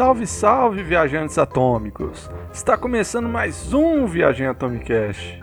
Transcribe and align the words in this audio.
Salve, 0.00 0.26
salve, 0.26 0.82
viajantes 0.82 1.36
atômicos! 1.36 2.30
Está 2.50 2.74
começando 2.74 3.28
mais 3.28 3.74
um 3.74 4.06
Viagem 4.06 4.46
Atomicast. 4.46 5.38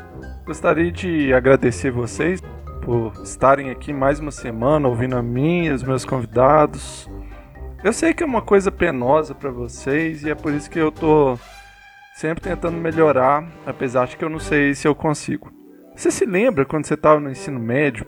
Gostaria 0.48 0.92
de 0.92 1.32
agradecer 1.32 1.92
vocês 1.92 2.42
por 2.82 3.14
estarem 3.24 3.70
aqui 3.70 3.94
mais 3.94 4.20
uma 4.20 4.32
semana 4.32 4.88
ouvindo 4.88 5.16
a 5.16 5.22
mim 5.22 5.66
e 5.66 5.70
os 5.70 5.84
meus 5.84 6.04
convidados. 6.04 7.08
Eu 7.84 7.94
sei 7.94 8.16
que 8.16 8.24
é 8.24 8.26
uma 8.26 8.42
coisa 8.42 8.72
penosa 8.72 9.36
para 9.36 9.52
vocês 9.52 10.24
e 10.24 10.32
é 10.32 10.34
por 10.34 10.52
isso 10.52 10.72
que 10.72 10.80
eu 10.80 10.92
tô 10.92 11.38
sempre 12.16 12.42
tentando 12.42 12.78
melhorar, 12.78 13.48
apesar 13.64 14.08
de 14.08 14.18
que 14.18 14.26
eu 14.26 14.30
não 14.30 14.40
sei 14.40 14.74
se 14.74 14.88
eu 14.88 14.96
consigo. 14.96 15.52
Você 15.96 16.10
se 16.10 16.26
lembra 16.26 16.66
quando 16.66 16.88
você 16.88 16.96
estava 16.96 17.20
no 17.20 17.30
ensino 17.30 17.60
médio? 17.60 18.08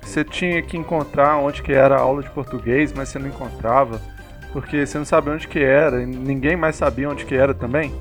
Você 0.00 0.24
tinha 0.24 0.62
que 0.62 0.78
encontrar 0.78 1.36
onde 1.36 1.62
que 1.62 1.74
era 1.74 1.96
a 1.96 2.00
aula 2.00 2.22
de 2.22 2.30
português, 2.30 2.90
mas 2.90 3.10
você 3.10 3.18
não 3.18 3.28
encontrava 3.28 4.00
porque 4.54 4.86
você 4.86 4.96
não 4.96 5.04
sabia 5.04 5.32
onde 5.32 5.48
que 5.48 5.58
era 5.58 6.00
e 6.00 6.06
ninguém 6.06 6.56
mais 6.56 6.76
sabia 6.76 7.10
onde 7.10 7.26
que 7.26 7.34
era 7.34 7.52
também. 7.52 7.92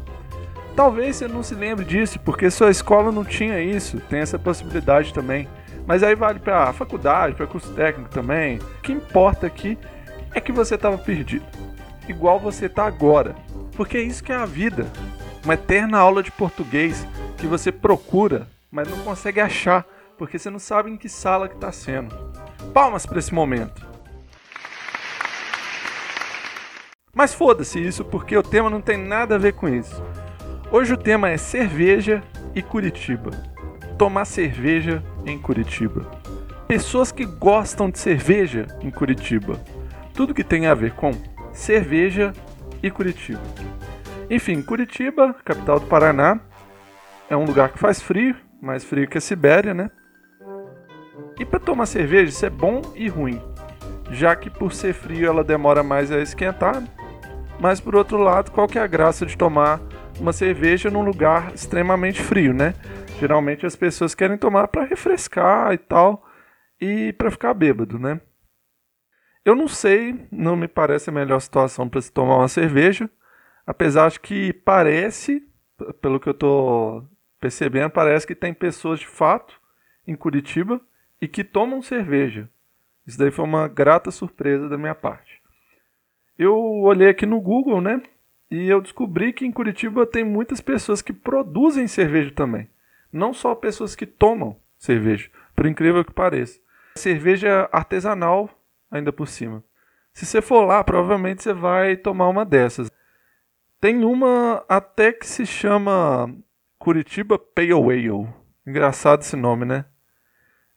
Talvez 0.76 1.16
você 1.16 1.28
não 1.28 1.42
se 1.42 1.56
lembre 1.56 1.84
disso, 1.84 2.20
porque 2.20 2.52
sua 2.52 2.70
escola 2.70 3.12
não 3.12 3.26
tinha 3.26 3.60
isso, 3.60 4.00
tem 4.02 4.20
essa 4.20 4.38
possibilidade 4.38 5.12
também. 5.16 5.48
Mas 5.88 6.04
aí 6.04 6.14
vale 6.14 6.38
para 6.38 6.72
faculdade, 6.72 7.34
para 7.34 7.48
curso 7.48 7.74
técnico 7.74 8.12
também. 8.12 8.60
O 8.60 8.82
que 8.84 8.92
importa 8.92 9.48
aqui 9.48 9.80
é 10.32 10.40
que 10.40 10.52
você 10.52 10.76
estava 10.76 10.96
perdido, 10.96 11.44
igual 12.08 12.40
você 12.40 12.68
está 12.68 12.86
agora. 12.86 13.36
Porque 13.76 13.98
é 13.98 14.04
isso 14.04 14.24
que 14.24 14.32
é 14.32 14.36
a 14.36 14.46
vida. 14.46 14.86
Uma 15.44 15.56
eterna 15.56 15.98
aula 15.98 16.22
de 16.22 16.32
português 16.32 17.08
que 17.36 17.48
você 17.48 17.72
procura, 17.72 18.48
mas 18.70 18.88
não 18.88 19.00
consegue 19.00 19.40
achar, 19.40 19.84
porque 20.20 20.38
você 20.38 20.52
não 20.52 20.60
sabe 20.60 20.92
em 20.92 20.98
que 20.98 21.10
sala 21.10 21.50
que 21.50 21.56
está 21.56 21.72
sendo. 21.72 22.16
Palmas 22.76 23.08
para 23.08 23.18
esse 23.18 23.34
momento. 23.34 23.93
Mas 27.16 27.32
foda-se 27.32 27.80
isso 27.80 28.04
porque 28.04 28.36
o 28.36 28.42
tema 28.42 28.72
não 28.72 28.82
tem 28.82 28.98
nada 28.98 29.36
a 29.36 29.38
ver 29.38 29.54
com 29.54 29.70
isso. 29.70 30.04
Hoje 30.72 30.96
o 30.96 30.98
tema 30.98 31.30
é 31.30 31.38
cerveja 31.38 32.24
e 32.56 32.62
Curitiba. 32.64 33.30
Tomar 34.00 34.26
cerveja 34.26 35.04
em 35.24 35.38
Curitiba. 35.38 36.10
Pessoas 36.68 37.12
que 37.12 37.24
gostam 37.24 37.92
de 37.92 38.00
cerveja 38.00 38.66
em 38.82 38.90
Curitiba. 38.90 39.60
Tudo 40.12 40.34
que 40.34 40.44
tem 40.44 40.66
a 40.66 40.74
ver 40.74 40.94
com 40.94 41.12
cerveja 41.52 42.34
e 42.82 42.90
Curitiba. 42.90 43.44
Enfim, 44.28 44.64
Curitiba, 44.64 45.36
capital 45.46 45.80
do 45.80 45.86
Paraná, 45.86 46.40
é 47.30 47.38
um 47.38 47.46
lugar 47.46 47.70
que 47.70 47.78
faz 47.78 48.02
frio, 48.02 48.36
mais 48.60 48.84
frio 48.84 49.08
que 49.08 49.20
a 49.20 49.22
Sibéria, 49.22 49.76
né? 49.76 49.92
E 51.40 51.46
para 51.46 51.60
tomar 51.60 51.86
cerveja 51.86 52.30
isso 52.30 52.46
é 52.46 52.50
bom 52.50 52.82
e 52.96 53.08
ruim, 53.08 53.40
já 54.10 54.36
que 54.36 54.50
por 54.50 54.74
ser 54.74 54.94
frio 54.94 55.28
ela 55.28 55.44
demora 55.44 55.84
mais 55.84 56.12
a 56.12 56.20
esquentar 56.20 56.82
mas 57.64 57.80
por 57.80 57.96
outro 57.96 58.18
lado, 58.18 58.52
qual 58.52 58.68
que 58.68 58.78
é 58.78 58.82
a 58.82 58.88
graça 58.88 59.26
de 59.26 59.38
tomar 59.38 59.80
uma 60.20 60.34
cerveja 60.34 60.92
num 60.92 61.02
lugar 61.02 61.54
extremamente 61.56 62.22
frio, 62.22 62.54
né? 62.54 62.74
Geralmente 63.22 63.66
as 63.66 63.74
pessoas 63.74 64.14
querem 64.14 64.38
tomar 64.38 64.68
para 64.68 64.84
refrescar 64.84 65.72
e 65.72 65.78
tal 65.78 66.28
e 66.82 67.14
para 67.14 67.32
ficar 67.32 67.54
bêbado, 67.54 67.98
né? 67.98 68.20
Eu 69.46 69.56
não 69.56 69.70
sei, 69.70 70.28
não 70.30 70.58
me 70.58 70.68
parece 70.68 71.10
a 71.10 71.14
melhor 71.14 71.40
situação 71.40 71.88
para 71.88 72.02
se 72.02 72.12
tomar 72.12 72.36
uma 72.36 72.50
cerveja, 72.50 73.10
apesar 73.66 74.12
de 74.12 74.20
que 74.20 74.52
parece, 74.52 75.42
pelo 76.02 76.20
que 76.20 76.28
eu 76.28 76.34
tô 76.34 77.06
percebendo, 77.40 77.92
parece 77.92 78.28
que 78.28 78.36
tem 78.36 78.54
pessoas 78.54 79.00
de 79.00 79.08
fato 79.08 79.58
em 80.06 80.18
Curitiba 80.18 80.82
e 81.22 81.30
que 81.30 81.46
tomam 81.46 81.82
cerveja. 81.82 82.50
Isso 83.08 83.18
daí 83.18 83.32
foi 83.32 83.46
uma 83.46 83.70
grata 83.70 84.12
surpresa 84.12 84.68
da 84.68 84.78
minha 84.78 84.94
parte 84.94 85.43
eu 86.38 86.56
olhei 86.56 87.10
aqui 87.10 87.26
no 87.26 87.40
Google, 87.40 87.82
né? 87.82 88.02
E 88.50 88.70
eu 88.70 88.82
descobri 88.82 89.34
que 89.34 89.46
em 89.46 89.52
Curitiba 89.52 90.06
tem 90.06 90.24
muitas 90.24 90.62
pessoas 90.62 91.02
que 91.02 91.14
produzem 91.14 91.88
cerveja 91.88 92.32
também. 92.32 92.70
Não 93.12 93.34
só 93.34 93.56
pessoas 93.56 93.96
que 93.96 94.06
tomam 94.06 94.58
cerveja, 94.78 95.30
por 95.56 95.66
incrível 95.66 96.04
que 96.04 96.12
pareça. 96.12 96.60
Cerveja 96.96 97.68
artesanal, 97.72 98.50
ainda 98.92 99.12
por 99.12 99.28
cima. 99.28 99.64
Se 100.14 100.26
você 100.26 100.42
for 100.42 100.66
lá, 100.66 100.84
provavelmente 100.84 101.42
você 101.42 101.54
vai 101.54 101.98
tomar 101.98 102.28
uma 102.28 102.46
dessas. 102.46 102.92
Tem 103.82 104.04
uma 104.06 104.64
até 104.70 105.12
que 105.12 105.26
se 105.26 105.46
chama 105.46 106.34
Curitiba 106.78 107.40
Pale 107.40 107.74
Ale. 107.74 108.28
Engraçado 108.66 109.22
esse 109.22 109.36
nome, 109.36 109.66
né? 109.66 109.86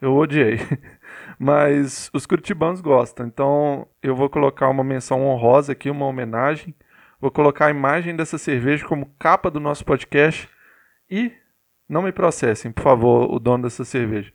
Eu 0.00 0.14
odiei. 0.14 0.58
Mas 1.38 2.10
os 2.12 2.26
curitibanos 2.26 2.80
gostam. 2.80 3.26
Então 3.26 3.86
eu 4.02 4.14
vou 4.14 4.30
colocar 4.30 4.68
uma 4.68 4.84
menção 4.84 5.26
honrosa 5.26 5.72
aqui, 5.72 5.90
uma 5.90 6.06
homenagem. 6.06 6.74
Vou 7.20 7.30
colocar 7.30 7.66
a 7.66 7.70
imagem 7.70 8.14
dessa 8.14 8.38
cerveja 8.38 8.86
como 8.86 9.12
capa 9.18 9.50
do 9.50 9.60
nosso 9.60 9.84
podcast. 9.84 10.48
E 11.10 11.32
não 11.88 12.02
me 12.02 12.12
processem, 12.12 12.72
por 12.72 12.82
favor, 12.82 13.32
o 13.32 13.38
dono 13.38 13.64
dessa 13.64 13.84
cerveja. 13.84 14.32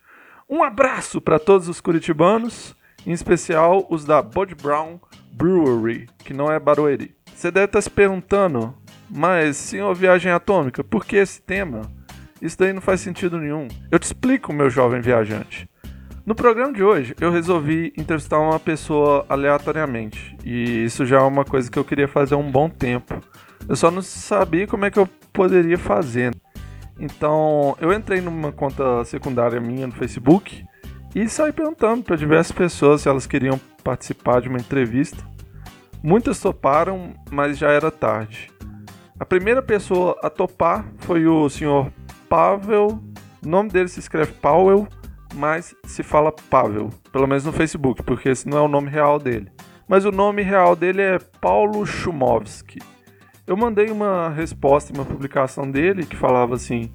Um 0.49 0.63
abraço 0.63 1.21
para 1.21 1.39
todos 1.39 1.67
os 1.67 1.81
curitibanos, 1.81 2.75
em 3.05 3.11
especial 3.11 3.85
os 3.89 4.05
da 4.05 4.21
Bud 4.21 4.55
Brown 4.55 4.99
Brewery, 5.33 6.07
que 6.19 6.33
não 6.33 6.51
é 6.51 6.59
Barueri. 6.59 7.15
Você 7.33 7.49
deve 7.49 7.65
estar 7.65 7.77
tá 7.77 7.81
se 7.81 7.89
perguntando, 7.89 8.75
mas 9.09 9.57
senhor 9.57 9.93
Viagem 9.95 10.31
Atômica, 10.31 10.83
por 10.83 11.05
que 11.05 11.15
esse 11.15 11.41
tema? 11.41 11.81
Isso 12.41 12.57
daí 12.57 12.73
não 12.73 12.81
faz 12.81 13.01
sentido 13.01 13.37
nenhum. 13.37 13.67
Eu 13.89 13.99
te 13.99 14.03
explico, 14.03 14.51
meu 14.51 14.69
jovem 14.69 14.99
viajante. 14.99 15.69
No 16.23 16.35
programa 16.35 16.71
de 16.71 16.83
hoje, 16.83 17.15
eu 17.19 17.31
resolvi 17.31 17.91
entrevistar 17.97 18.39
uma 18.39 18.59
pessoa 18.59 19.25
aleatoriamente. 19.27 20.37
E 20.45 20.83
isso 20.83 21.03
já 21.03 21.17
é 21.17 21.21
uma 21.21 21.43
coisa 21.43 21.69
que 21.69 21.79
eu 21.79 21.83
queria 21.83 22.07
fazer 22.07 22.35
há 22.35 22.37
um 22.37 22.51
bom 22.51 22.69
tempo. 22.69 23.19
Eu 23.67 23.75
só 23.75 23.89
não 23.89 24.03
sabia 24.03 24.67
como 24.67 24.85
é 24.85 24.91
que 24.91 24.99
eu 24.99 25.07
poderia 25.33 25.79
fazer. 25.79 26.31
Então, 26.99 27.75
eu 27.81 27.91
entrei 27.91 28.21
numa 28.21 28.51
conta 28.51 29.03
secundária 29.03 29.59
minha 29.59 29.87
no 29.87 29.93
Facebook 29.93 30.63
e 31.15 31.27
saí 31.27 31.51
perguntando 31.51 32.03
para 32.03 32.15
diversas 32.15 32.51
pessoas 32.51 33.01
se 33.01 33.09
elas 33.09 33.25
queriam 33.25 33.59
participar 33.83 34.41
de 34.41 34.47
uma 34.47 34.59
entrevista. 34.59 35.25
Muitas 36.03 36.39
toparam, 36.39 37.15
mas 37.31 37.57
já 37.57 37.71
era 37.71 37.89
tarde. 37.89 38.51
A 39.19 39.25
primeira 39.25 39.61
pessoa 39.63 40.15
a 40.21 40.29
topar 40.29 40.85
foi 40.99 41.25
o 41.25 41.49
senhor 41.49 41.91
Pavel. 42.29 43.01
O 43.43 43.49
nome 43.49 43.69
dele 43.69 43.87
se 43.87 43.99
escreve 43.99 44.33
Powell, 44.33 44.87
mas 45.33 45.75
se 45.85 46.03
fala 46.03 46.31
Pavel, 46.31 46.89
pelo 47.11 47.27
menos 47.27 47.45
no 47.45 47.51
Facebook, 47.51 48.03
porque 48.03 48.29
esse 48.29 48.47
não 48.47 48.57
é 48.57 48.61
o 48.61 48.67
nome 48.67 48.89
real 48.89 49.19
dele. 49.19 49.51
Mas 49.87 50.05
o 50.05 50.11
nome 50.11 50.41
real 50.41 50.75
dele 50.75 51.01
é 51.01 51.19
Paulo 51.19 51.85
Chumovski. 51.85 52.79
Eu 53.45 53.57
mandei 53.57 53.89
uma 53.89 54.29
resposta 54.29 54.93
uma 54.93 55.03
publicação 55.05 55.69
dele 55.69 56.05
que 56.05 56.15
falava 56.15 56.55
assim, 56.55 56.93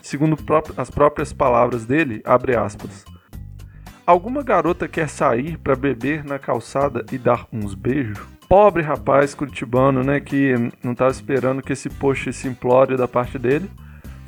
segundo 0.00 0.36
as 0.76 0.90
próprias 0.90 1.32
palavras 1.32 1.84
dele, 1.84 2.22
abre 2.24 2.56
aspas. 2.56 3.04
Alguma 4.06 4.42
garota 4.42 4.88
quer 4.88 5.08
sair 5.08 5.58
para 5.58 5.76
beber 5.76 6.24
na 6.24 6.38
calçada 6.38 7.04
e 7.12 7.18
dar 7.18 7.46
uns 7.52 7.74
beijos? 7.74 8.18
Pobre 8.48 8.82
rapaz 8.82 9.34
curitibano, 9.34 10.02
né, 10.02 10.18
que 10.18 10.54
não 10.82 10.92
estava 10.92 11.10
esperando 11.10 11.62
que 11.62 11.72
esse 11.72 11.88
post 11.88 12.32
simplório 12.32 12.96
da 12.96 13.06
parte 13.06 13.38
dele 13.38 13.70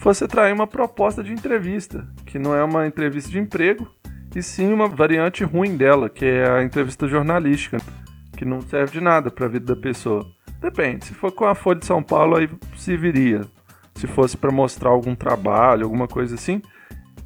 fosse 0.02 0.24
atrair 0.24 0.52
uma 0.52 0.66
proposta 0.66 1.22
de 1.22 1.32
entrevista, 1.32 2.04
que 2.26 2.36
não 2.36 2.52
é 2.52 2.64
uma 2.64 2.88
entrevista 2.88 3.30
de 3.30 3.38
emprego, 3.38 3.88
e 4.34 4.42
sim 4.42 4.72
uma 4.72 4.88
variante 4.88 5.44
ruim 5.44 5.76
dela, 5.76 6.10
que 6.10 6.24
é 6.24 6.50
a 6.50 6.64
entrevista 6.64 7.06
jornalística, 7.06 7.78
que 8.36 8.44
não 8.44 8.60
serve 8.62 8.94
de 8.94 9.00
nada 9.00 9.30
para 9.30 9.46
a 9.46 9.48
vida 9.48 9.76
da 9.76 9.80
pessoa. 9.80 10.26
Depende, 10.60 11.04
se 11.04 11.14
for 11.14 11.30
com 11.30 11.44
a 11.44 11.54
Folha 11.54 11.78
de 11.78 11.86
São 11.86 12.02
Paulo, 12.02 12.36
aí 12.36 12.50
se 12.76 12.96
viria. 12.96 13.42
Se 13.94 14.08
fosse 14.08 14.36
para 14.36 14.50
mostrar 14.50 14.90
algum 14.90 15.14
trabalho, 15.14 15.84
alguma 15.84 16.08
coisa 16.08 16.34
assim. 16.34 16.60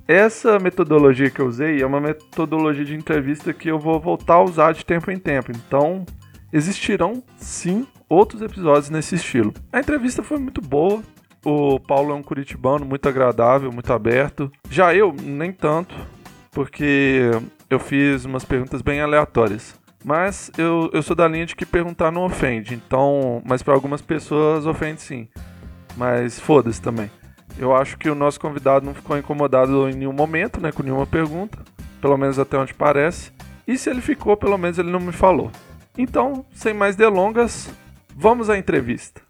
Essa 0.06 0.58
metodologia 0.58 1.30
que 1.30 1.40
eu 1.40 1.46
usei 1.46 1.80
é 1.80 1.86
uma 1.86 2.00
metodologia 2.00 2.84
de 2.84 2.94
entrevista 2.94 3.54
que 3.54 3.70
eu 3.70 3.78
vou 3.78 3.98
voltar 3.98 4.34
a 4.34 4.42
usar 4.42 4.72
de 4.72 4.84
tempo 4.84 5.10
em 5.10 5.18
tempo. 5.18 5.50
Então, 5.50 6.04
existirão 6.52 7.22
sim 7.38 7.86
outros 8.06 8.42
episódios 8.42 8.90
nesse 8.90 9.14
estilo. 9.14 9.54
A 9.72 9.80
entrevista 9.80 10.22
foi 10.22 10.38
muito 10.38 10.60
boa, 10.60 11.02
o 11.46 11.78
Paulo 11.78 12.10
é 12.10 12.14
um 12.16 12.24
curitibano 12.24 12.84
muito 12.84 13.08
agradável, 13.08 13.70
muito 13.70 13.92
aberto. 13.92 14.50
Já 14.68 14.92
eu, 14.92 15.14
nem 15.22 15.52
tanto, 15.52 15.94
porque 16.50 17.30
eu 17.70 17.78
fiz 17.78 18.24
umas 18.24 18.44
perguntas 18.44 18.82
bem 18.82 19.00
aleatórias. 19.00 19.78
Mas 20.04 20.50
eu, 20.58 20.90
eu 20.92 21.00
sou 21.04 21.14
da 21.14 21.28
linha 21.28 21.46
de 21.46 21.54
que 21.54 21.64
perguntar 21.64 22.10
não 22.10 22.24
ofende. 22.24 22.74
Então, 22.74 23.40
mas 23.46 23.62
para 23.62 23.74
algumas 23.74 24.02
pessoas 24.02 24.66
ofende 24.66 25.00
sim. 25.00 25.28
Mas 25.96 26.40
foda-se 26.40 26.82
também. 26.82 27.08
Eu 27.56 27.74
acho 27.74 27.96
que 27.96 28.10
o 28.10 28.14
nosso 28.14 28.40
convidado 28.40 28.84
não 28.84 28.92
ficou 28.92 29.16
incomodado 29.16 29.88
em 29.88 29.94
nenhum 29.94 30.12
momento, 30.12 30.60
né, 30.60 30.72
com 30.72 30.82
nenhuma 30.82 31.06
pergunta, 31.06 31.58
pelo 32.00 32.16
menos 32.16 32.40
até 32.40 32.58
onde 32.58 32.74
parece. 32.74 33.30
E 33.68 33.78
se 33.78 33.88
ele 33.88 34.00
ficou, 34.00 34.36
pelo 34.36 34.58
menos 34.58 34.80
ele 34.80 34.90
não 34.90 35.00
me 35.00 35.12
falou. 35.12 35.52
Então, 35.96 36.44
sem 36.52 36.74
mais 36.74 36.96
delongas, 36.96 37.70
vamos 38.16 38.50
à 38.50 38.58
entrevista. 38.58 39.25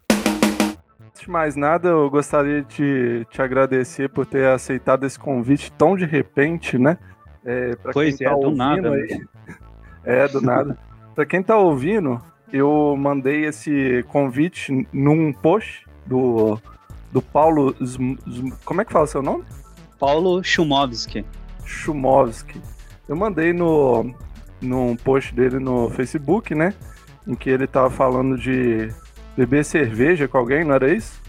De 1.27 1.31
mais 1.31 1.57
nada, 1.57 1.89
eu 1.89 2.09
gostaria 2.09 2.63
de 2.63 3.27
te 3.29 3.41
agradecer 3.41 4.07
por 4.07 4.25
ter 4.25 4.47
aceitado 4.47 5.05
esse 5.05 5.19
convite 5.19 5.69
tão 5.73 5.97
de 5.97 6.05
repente, 6.05 6.77
né? 6.77 6.97
É, 7.43 7.75
pois 7.91 8.21
é, 8.21 8.29
tá 8.29 8.33
do 8.33 8.49
nada. 8.49 8.91
Aí, 8.93 9.21
é, 10.05 10.25
do 10.29 10.39
nada. 10.39 10.77
para 11.13 11.25
quem 11.25 11.43
tá 11.43 11.57
ouvindo, 11.57 12.21
eu 12.51 12.95
mandei 12.97 13.43
esse 13.43 14.05
convite 14.07 14.87
num 14.93 15.33
post 15.33 15.85
do, 16.05 16.57
do 17.11 17.21
Paulo. 17.21 17.75
Como 18.63 18.79
é 18.79 18.85
que 18.85 18.93
fala 18.93 19.05
seu 19.05 19.21
nome? 19.21 19.43
Paulo 19.99 20.41
Chumovski. 20.41 21.25
Chumovski. 21.65 22.61
Eu 23.05 23.17
mandei 23.17 23.51
no, 23.51 24.15
num 24.61 24.95
post 24.95 25.35
dele 25.35 25.59
no 25.59 25.89
Facebook, 25.89 26.55
né? 26.55 26.73
Em 27.27 27.35
que 27.35 27.49
ele 27.49 27.67
tava 27.67 27.89
falando 27.89 28.37
de 28.37 28.89
beber 29.37 29.63
cerveja 29.63 30.27
com 30.27 30.39
alguém, 30.39 30.63
não 30.63 30.73
era 30.73 30.91
isso? 30.91 31.21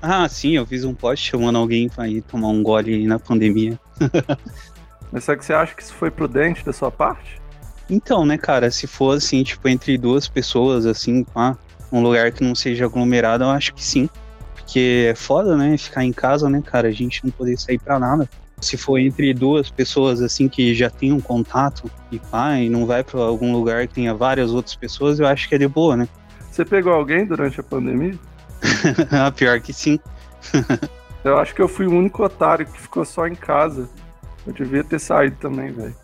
Ah, 0.00 0.28
sim, 0.28 0.52
eu 0.52 0.64
fiz 0.64 0.84
um 0.84 0.94
post 0.94 1.28
chamando 1.28 1.58
alguém 1.58 1.88
pra 1.88 2.08
ir 2.08 2.22
tomar 2.22 2.48
um 2.48 2.62
gole 2.62 3.06
na 3.06 3.18
pandemia. 3.18 3.78
Mas 5.10 5.24
será 5.24 5.36
que 5.36 5.44
você 5.44 5.52
acha 5.52 5.74
que 5.74 5.82
isso 5.82 5.94
foi 5.94 6.10
prudente 6.10 6.64
da 6.64 6.72
sua 6.72 6.90
parte? 6.90 7.40
Então, 7.88 8.24
né, 8.24 8.36
cara, 8.38 8.70
se 8.70 8.86
for 8.86 9.16
assim, 9.16 9.42
tipo, 9.42 9.68
entre 9.68 9.96
duas 9.96 10.28
pessoas, 10.28 10.86
assim, 10.86 11.24
pá, 11.24 11.56
um 11.90 12.02
lugar 12.02 12.30
que 12.32 12.42
não 12.42 12.54
seja 12.54 12.84
aglomerado, 12.84 13.44
eu 13.44 13.50
acho 13.50 13.74
que 13.74 13.84
sim. 13.84 14.08
Porque 14.54 15.08
é 15.10 15.14
foda, 15.14 15.56
né, 15.56 15.76
ficar 15.76 16.04
em 16.04 16.12
casa, 16.12 16.48
né, 16.48 16.62
cara, 16.64 16.88
a 16.88 16.92
gente 16.92 17.24
não 17.24 17.30
poder 17.30 17.56
sair 17.58 17.78
pra 17.78 17.98
nada. 17.98 18.28
Se 18.60 18.76
for 18.76 18.98
entre 18.98 19.32
duas 19.34 19.70
pessoas, 19.70 20.20
assim, 20.20 20.48
que 20.48 20.74
já 20.74 20.90
tem 20.90 21.12
um 21.12 21.20
contato 21.20 21.90
e 22.10 22.18
pá, 22.18 22.58
e 22.58 22.68
não 22.68 22.86
vai 22.86 23.04
pra 23.04 23.20
algum 23.20 23.52
lugar 23.52 23.86
que 23.86 23.94
tenha 23.94 24.14
várias 24.14 24.50
outras 24.50 24.74
pessoas, 24.74 25.20
eu 25.20 25.26
acho 25.26 25.48
que 25.48 25.54
é 25.54 25.58
de 25.58 25.68
boa, 25.68 25.96
né? 25.96 26.08
Você 26.56 26.64
pegou 26.64 26.94
alguém 26.94 27.26
durante 27.26 27.60
a 27.60 27.62
pandemia? 27.62 28.18
ah, 29.12 29.30
pior 29.30 29.60
que 29.60 29.74
sim. 29.74 30.00
eu 31.22 31.36
acho 31.38 31.54
que 31.54 31.60
eu 31.60 31.68
fui 31.68 31.86
o 31.86 31.90
único 31.90 32.24
otário 32.24 32.64
que 32.64 32.80
ficou 32.80 33.04
só 33.04 33.26
em 33.26 33.34
casa. 33.34 33.86
Eu 34.46 34.54
devia 34.54 34.82
ter 34.82 34.98
saído 34.98 35.36
também, 35.36 35.70
velho. 35.70 35.94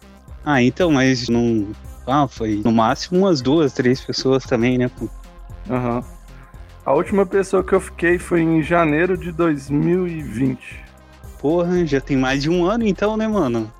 Ah, 0.45 0.63
então, 0.63 0.93
mas 0.93 1.27
não. 1.31 1.69
Ah, 2.07 2.29
foi 2.29 2.61
no 2.63 2.71
máximo 2.71 3.21
umas 3.21 3.41
duas, 3.41 3.73
três 3.73 4.03
pessoas 4.03 4.45
também, 4.45 4.77
né? 4.77 4.91
Aham. 5.71 5.97
Uhum. 5.97 6.05
A 6.85 6.93
última 6.93 7.25
pessoa 7.25 7.65
que 7.65 7.73
eu 7.73 7.81
fiquei 7.81 8.19
foi 8.19 8.43
em 8.43 8.63
janeiro 8.63 9.17
de 9.17 9.33
2020. 9.33 10.85
Porra, 11.41 11.87
já 11.87 11.99
tem 11.99 12.19
mais 12.19 12.43
de 12.43 12.51
um 12.51 12.67
ano 12.67 12.87
então, 12.87 13.17
né, 13.17 13.27
mano? 13.27 13.73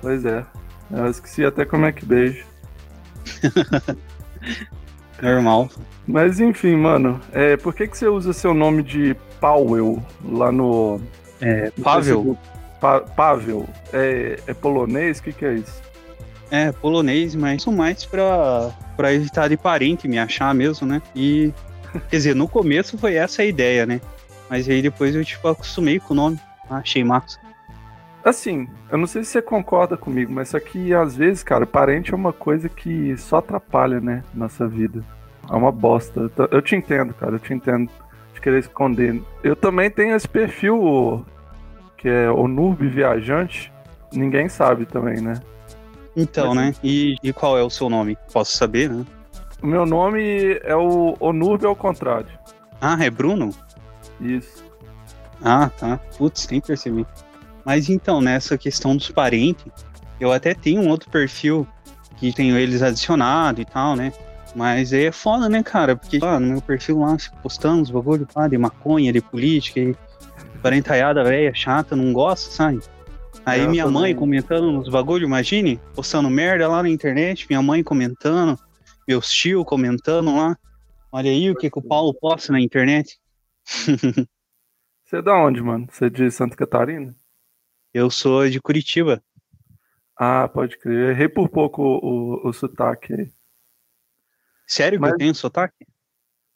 Pois 0.00 0.24
é. 0.24 0.44
Eu 0.90 1.06
esqueci 1.06 1.44
até 1.44 1.64
como 1.64 1.86
é 1.86 1.92
que 1.92 2.04
beijo. 2.04 2.44
Normal. 5.20 5.68
Mas 6.06 6.40
enfim, 6.40 6.76
mano, 6.76 7.20
é, 7.32 7.56
por 7.56 7.74
que, 7.74 7.86
que 7.86 7.96
você 7.96 8.08
usa 8.08 8.32
seu 8.32 8.54
nome 8.54 8.82
de 8.82 9.16
Powell 9.40 10.02
lá 10.24 10.50
no. 10.50 11.00
É, 11.40 11.70
Pavel? 11.82 12.36
Pa 12.80 13.00
Pavel. 13.00 13.68
É, 13.92 14.38
é 14.46 14.54
polonês? 14.54 15.18
O 15.18 15.22
que, 15.22 15.32
que 15.32 15.44
é 15.44 15.54
isso? 15.54 15.82
É, 16.50 16.72
polonês, 16.72 17.34
mas 17.34 17.60
isso 17.60 17.70
mais 17.70 18.04
pra, 18.04 18.70
pra 18.96 19.12
evitar 19.12 19.48
de 19.48 19.56
parente 19.56 20.08
me 20.08 20.18
achar 20.18 20.54
mesmo, 20.54 20.86
né? 20.86 21.02
E. 21.14 21.52
Quer 22.10 22.16
dizer, 22.16 22.34
no 22.34 22.46
começo 22.46 22.98
foi 22.98 23.14
essa 23.14 23.42
a 23.42 23.44
ideia, 23.44 23.86
né? 23.86 24.00
Mas 24.48 24.68
aí 24.68 24.80
depois 24.80 25.14
eu, 25.14 25.24
tipo, 25.24 25.46
acostumei 25.48 25.98
com 25.98 26.12
o 26.14 26.16
nome. 26.16 26.38
Achei 26.70 27.02
massa. 27.02 27.38
Assim, 28.24 28.68
eu 28.90 28.98
não 28.98 29.06
sei 29.06 29.24
se 29.24 29.30
você 29.30 29.42
concorda 29.42 29.96
comigo, 29.96 30.32
mas 30.32 30.48
isso 30.48 30.56
aqui, 30.56 30.92
às 30.92 31.16
vezes, 31.16 31.42
cara, 31.42 31.66
parente 31.66 32.12
é 32.12 32.16
uma 32.16 32.32
coisa 32.32 32.68
que 32.68 33.16
só 33.16 33.36
atrapalha, 33.36 34.00
né? 34.00 34.22
Nossa 34.34 34.66
vida. 34.66 35.02
É 35.50 35.54
uma 35.54 35.72
bosta. 35.72 36.30
Eu 36.50 36.60
te 36.60 36.76
entendo, 36.76 37.14
cara, 37.14 37.36
eu 37.36 37.38
te 37.38 37.54
entendo 37.54 37.90
de 38.34 38.40
querer 38.40 38.58
esconder. 38.58 39.22
Eu 39.42 39.56
também 39.56 39.90
tenho 39.90 40.14
esse 40.14 40.28
perfil 40.28 41.24
que 41.96 42.08
é 42.08 42.30
o 42.30 42.46
Nurb 42.46 42.86
Viajante. 42.88 43.72
Ninguém 44.12 44.48
sabe 44.48 44.86
também, 44.86 45.20
né? 45.20 45.34
Então, 46.16 46.54
Mas, 46.54 46.56
né? 46.56 46.74
E, 46.82 47.16
e, 47.22 47.32
qual 47.32 47.58
é 47.58 47.62
o 47.62 47.70
seu 47.70 47.88
nome? 47.88 48.16
Posso 48.32 48.56
saber, 48.56 48.88
né? 48.88 49.04
O 49.62 49.66
meu 49.66 49.84
nome 49.84 50.58
é 50.62 50.74
o 50.74 51.16
Onurb 51.20 51.64
ao 51.66 51.74
contrário. 51.74 52.28
Ah, 52.80 52.96
é 53.00 53.10
Bruno? 53.10 53.50
Isso. 54.20 54.64
Ah, 55.42 55.70
tá. 55.78 55.98
Putz, 56.16 56.48
nem 56.48 56.60
percebi. 56.60 57.04
Mas 57.68 57.90
então, 57.90 58.22
nessa 58.22 58.56
questão 58.56 58.96
dos 58.96 59.10
parentes, 59.10 59.66
eu 60.18 60.32
até 60.32 60.54
tenho 60.54 60.80
um 60.80 60.88
outro 60.88 61.10
perfil 61.10 61.68
que 62.16 62.32
tenho 62.32 62.56
eles 62.56 62.80
adicionado 62.80 63.60
e 63.60 63.64
tal, 63.66 63.94
né? 63.94 64.10
Mas 64.56 64.94
é 64.94 65.12
foda, 65.12 65.50
né, 65.50 65.62
cara? 65.62 65.94
Porque 65.94 66.18
ah, 66.22 66.40
no 66.40 66.46
meu 66.46 66.62
perfil 66.62 67.00
lá, 67.00 67.14
postando 67.42 67.82
os 67.82 67.90
bagulho 67.90 68.26
pá, 68.26 68.48
de 68.48 68.56
maconha, 68.56 69.12
de 69.12 69.20
política, 69.20 69.80
e 69.80 69.94
parentaiada 70.62 71.22
velha, 71.22 71.52
chata, 71.52 71.94
não 71.94 72.10
gosta, 72.10 72.50
sabe? 72.50 72.80
Aí 73.44 73.68
minha 73.68 73.86
mãe 73.86 74.14
comentando 74.14 74.72
nos 74.72 74.88
bagulho, 74.88 75.26
imagine, 75.26 75.78
postando 75.94 76.30
merda 76.30 76.66
lá 76.68 76.82
na 76.82 76.88
internet, 76.88 77.46
minha 77.50 77.60
mãe 77.60 77.84
comentando, 77.84 78.58
meus 79.06 79.30
tio 79.30 79.62
comentando 79.62 80.34
lá. 80.34 80.56
Olha 81.12 81.30
aí 81.30 81.50
o 81.50 81.54
que, 81.54 81.70
que 81.70 81.78
o 81.78 81.82
Paulo 81.82 82.14
posta 82.14 82.50
na 82.50 82.62
internet. 82.62 83.18
Você 85.04 85.18
é 85.18 85.22
da 85.22 85.36
onde, 85.36 85.60
mano? 85.60 85.86
Você 85.90 86.06
é 86.06 86.08
de 86.08 86.30
Santa 86.30 86.56
Catarina? 86.56 87.14
Eu 87.98 88.10
sou 88.10 88.48
de 88.48 88.60
Curitiba. 88.60 89.20
Ah, 90.16 90.48
pode 90.48 90.78
crer. 90.78 91.10
Errei 91.10 91.28
por 91.28 91.48
pouco 91.48 91.82
o, 91.82 92.44
o, 92.44 92.48
o 92.48 92.52
sotaque 92.52 93.12
aí. 93.12 93.32
Sério 94.66 95.00
Mas... 95.00 95.10
que 95.10 95.14
eu 95.14 95.18
tenho 95.18 95.34
sotaque? 95.34 95.84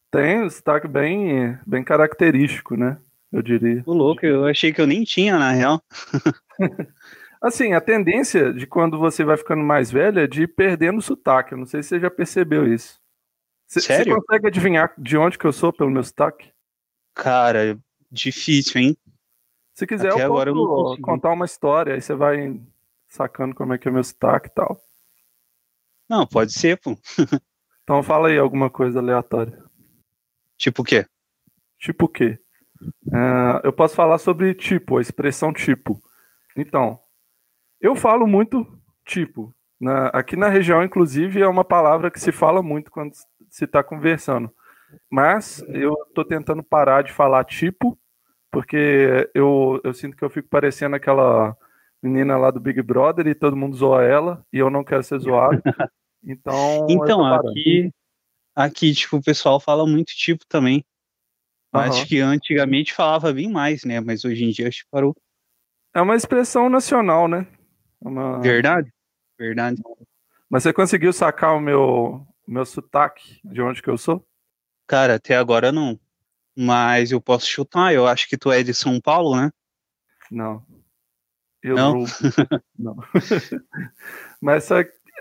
Tem 0.08 0.42
um 0.42 0.50
sotaque 0.50 0.86
bem, 0.86 1.58
bem 1.66 1.82
característico, 1.82 2.76
né? 2.76 2.98
Eu 3.32 3.42
diria. 3.42 3.82
O 3.86 3.92
louco, 3.92 4.24
eu 4.24 4.46
achei 4.46 4.72
que 4.72 4.80
eu 4.80 4.86
nem 4.86 5.02
tinha, 5.02 5.36
na 5.36 5.50
real. 5.50 5.82
assim, 7.42 7.72
a 7.72 7.80
tendência 7.80 8.52
de 8.52 8.66
quando 8.66 8.98
você 8.98 9.24
vai 9.24 9.36
ficando 9.36 9.64
mais 9.64 9.90
velho 9.90 10.20
é 10.20 10.28
de 10.28 10.42
ir 10.42 10.48
perdendo 10.48 10.98
o 10.98 11.02
sotaque. 11.02 11.52
Eu 11.52 11.58
não 11.58 11.66
sei 11.66 11.82
se 11.82 11.88
você 11.88 12.00
já 12.00 12.10
percebeu 12.10 12.72
isso. 12.72 13.00
Sério? 13.66 14.14
Você 14.14 14.20
consegue 14.20 14.46
adivinhar 14.46 14.92
de 14.96 15.16
onde 15.16 15.36
que 15.36 15.46
eu 15.46 15.52
sou 15.52 15.72
pelo 15.72 15.90
meu 15.90 16.04
sotaque? 16.04 16.52
Cara, 17.14 17.76
difícil, 18.10 18.80
hein? 18.80 18.96
Se 19.74 19.86
quiser, 19.86 20.12
Até 20.12 20.24
eu 20.24 20.28
posso 20.28 20.94
eu 20.94 21.02
contar 21.02 21.32
uma 21.32 21.46
história, 21.46 21.94
aí 21.94 22.00
você 22.00 22.14
vai 22.14 22.60
sacando 23.08 23.54
como 23.54 23.72
é 23.72 23.78
que 23.78 23.88
é 23.88 23.90
meu 23.90 24.04
sotaque 24.04 24.48
e 24.48 24.52
tal. 24.52 24.80
Não, 26.08 26.26
pode 26.26 26.52
ser, 26.52 26.78
pô. 26.78 26.96
então 27.82 28.02
fala 28.02 28.28
aí 28.28 28.38
alguma 28.38 28.68
coisa 28.68 28.98
aleatória. 28.98 29.62
Tipo 30.58 30.82
o 30.82 30.84
quê? 30.84 31.06
Tipo 31.78 32.04
o 32.04 32.08
quê? 32.08 32.38
Uh, 33.06 33.60
eu 33.64 33.72
posso 33.72 33.94
falar 33.94 34.18
sobre 34.18 34.54
tipo, 34.54 34.98
a 34.98 35.00
expressão 35.00 35.52
tipo. 35.52 36.00
Então, 36.56 36.98
eu 37.80 37.94
falo 37.94 38.26
muito 38.26 38.66
tipo. 39.04 39.54
Na, 39.80 40.08
aqui 40.08 40.36
na 40.36 40.48
região, 40.48 40.84
inclusive, 40.84 41.40
é 41.40 41.48
uma 41.48 41.64
palavra 41.64 42.10
que 42.10 42.20
se 42.20 42.30
fala 42.30 42.62
muito 42.62 42.90
quando 42.90 43.12
se 43.50 43.64
está 43.64 43.82
conversando. 43.82 44.52
Mas 45.10 45.64
eu 45.68 45.94
estou 46.06 46.24
tentando 46.24 46.62
parar 46.62 47.02
de 47.02 47.12
falar 47.12 47.44
tipo, 47.44 47.98
porque 48.52 49.30
eu, 49.34 49.80
eu 49.82 49.94
sinto 49.94 50.14
que 50.14 50.22
eu 50.22 50.28
fico 50.28 50.46
parecendo 50.48 50.94
aquela 50.94 51.56
menina 52.02 52.36
lá 52.36 52.50
do 52.50 52.60
Big 52.60 52.82
Brother 52.82 53.26
e 53.26 53.34
todo 53.34 53.56
mundo 53.56 53.74
zoa 53.74 54.04
ela, 54.04 54.46
e 54.52 54.58
eu 54.58 54.68
não 54.68 54.84
quero 54.84 55.02
ser 55.02 55.18
zoado. 55.20 55.60
Então, 56.22 56.86
então 56.88 57.24
aqui, 57.24 57.90
aqui, 58.54 58.92
tipo, 58.92 59.16
o 59.16 59.22
pessoal 59.22 59.58
fala 59.58 59.86
muito 59.86 60.12
tipo 60.14 60.44
também. 60.46 60.84
Uhum. 61.74 61.80
Acho 61.80 62.06
que 62.06 62.20
antigamente 62.20 62.92
falava 62.92 63.32
bem 63.32 63.50
mais, 63.50 63.84
né? 63.84 63.98
Mas 64.00 64.24
hoje 64.24 64.44
em 64.44 64.50
dia 64.50 64.68
acho 64.68 64.84
que 64.84 64.90
parou. 64.90 65.16
É 65.94 66.00
uma 66.00 66.14
expressão 66.14 66.68
nacional, 66.68 67.26
né? 67.26 67.46
É 68.04 68.08
uma... 68.08 68.38
Verdade, 68.40 68.92
verdade. 69.38 69.82
Mas 70.50 70.62
você 70.62 70.72
conseguiu 70.72 71.12
sacar 71.12 71.56
o 71.56 71.60
meu, 71.60 72.26
meu 72.46 72.66
sotaque 72.66 73.40
de 73.42 73.62
onde 73.62 73.82
que 73.82 73.88
eu 73.88 73.96
sou? 73.96 74.22
Cara, 74.86 75.14
até 75.14 75.36
agora 75.36 75.72
não. 75.72 75.98
Mas 76.56 77.12
eu 77.12 77.20
posso 77.20 77.46
chutar, 77.46 77.94
eu 77.94 78.06
acho 78.06 78.28
que 78.28 78.36
tu 78.36 78.50
é 78.50 78.62
de 78.62 78.74
São 78.74 79.00
Paulo, 79.00 79.36
né? 79.36 79.50
Não. 80.30 80.62
Eu 81.62 81.76
não? 81.76 82.04
não. 82.78 82.96
Mas 84.40 84.68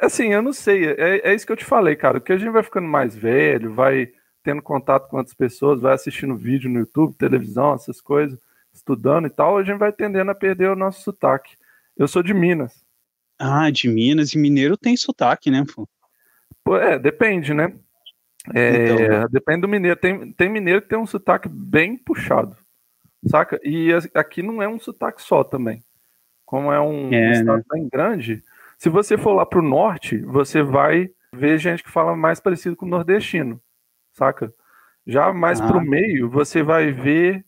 assim, 0.01 0.33
eu 0.33 0.41
não 0.41 0.51
sei. 0.51 0.87
É, 0.87 1.29
é 1.29 1.35
isso 1.35 1.45
que 1.45 1.51
eu 1.51 1.57
te 1.57 1.65
falei, 1.65 1.95
cara. 1.95 2.19
Porque 2.19 2.33
a 2.33 2.37
gente 2.37 2.51
vai 2.51 2.63
ficando 2.63 2.87
mais 2.87 3.15
velho, 3.15 3.73
vai 3.73 4.11
tendo 4.43 4.61
contato 4.61 5.07
com 5.07 5.17
outras 5.17 5.35
pessoas, 5.35 5.81
vai 5.81 5.93
assistindo 5.93 6.35
vídeo 6.35 6.69
no 6.69 6.79
YouTube, 6.79 7.15
televisão, 7.15 7.75
essas 7.75 8.01
coisas, 8.01 8.39
estudando 8.73 9.27
e 9.27 9.29
tal, 9.29 9.57
a 9.57 9.63
gente 9.63 9.77
vai 9.77 9.91
tendendo 9.91 10.31
a 10.31 10.35
perder 10.35 10.69
o 10.69 10.75
nosso 10.75 11.03
sotaque. 11.03 11.55
Eu 11.95 12.07
sou 12.07 12.23
de 12.23 12.33
Minas. 12.33 12.83
Ah, 13.37 13.69
de 13.69 13.87
Minas 13.87 14.33
e 14.33 14.37
mineiro 14.37 14.77
tem 14.77 14.95
sotaque, 14.97 15.51
né, 15.51 15.63
pô? 15.75 15.87
Pô, 16.63 16.77
é, 16.77 16.97
depende, 16.97 17.53
né? 17.53 17.73
É, 18.53 18.85
então... 18.85 19.27
Depende 19.29 19.61
do 19.61 19.67
mineiro. 19.67 19.99
Tem, 19.99 20.31
tem 20.33 20.49
mineiro 20.49 20.81
que 20.81 20.89
tem 20.89 20.97
um 20.97 21.05
sotaque 21.05 21.47
bem 21.49 21.97
puxado, 21.97 22.55
saca? 23.27 23.59
E 23.63 23.89
aqui 24.15 24.41
não 24.41 24.61
é 24.61 24.67
um 24.67 24.79
sotaque 24.79 25.21
só 25.21 25.43
também. 25.43 25.83
Como 26.45 26.71
é 26.71 26.79
um 26.79 27.13
é, 27.13 27.31
estado 27.31 27.57
né? 27.57 27.63
bem 27.71 27.89
grande, 27.89 28.43
se 28.77 28.89
você 28.89 29.17
for 29.17 29.33
lá 29.33 29.45
pro 29.45 29.61
norte, 29.61 30.17
você 30.17 30.61
vai 30.61 31.09
ver 31.33 31.57
gente 31.57 31.83
que 31.83 31.91
fala 31.91 32.15
mais 32.15 32.39
parecido 32.39 32.75
com 32.75 32.85
o 32.85 32.89
nordestino 32.89 33.61
saca? 34.13 34.53
Já 35.05 35.33
mais 35.33 35.59
ah. 35.59 35.67
pro 35.67 35.81
meio, 35.81 36.29
você 36.29 36.61
vai 36.61 36.91
ver 36.91 37.45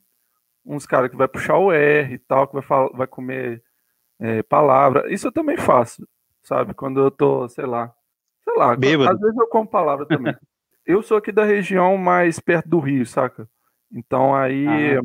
uns 0.66 0.86
caras 0.86 1.10
que 1.10 1.18
vai 1.18 1.28
puxar 1.28 1.58
o 1.58 1.72
R 1.72 2.14
e 2.14 2.18
tal, 2.18 2.48
que 2.48 2.54
vai, 2.54 2.64
falar, 2.64 2.90
vai 2.94 3.08
comer 3.08 3.62
é, 4.20 4.42
palavra. 4.44 5.12
Isso 5.14 5.28
eu 5.28 5.32
também 5.32 5.58
faço, 5.58 6.08
sabe? 6.42 6.74
Quando 6.74 7.00
eu 7.00 7.12
tô, 7.12 7.48
sei 7.50 7.66
lá, 7.66 7.94
sei 8.44 8.56
lá, 8.56 8.76
Bêbado. 8.76 9.12
às 9.12 9.20
vezes 9.20 9.38
eu 9.38 9.48
como 9.48 9.68
palavra 9.68 10.06
também. 10.08 10.36
Eu 10.86 11.02
sou 11.02 11.18
aqui 11.18 11.32
da 11.32 11.44
região 11.44 11.98
mais 11.98 12.40
perto 12.40 12.70
do 12.70 12.80
Rio, 12.80 13.06
saca? 13.06 13.50
Então 13.92 14.36
aí. 14.36 14.66
Ah. 14.68 15.02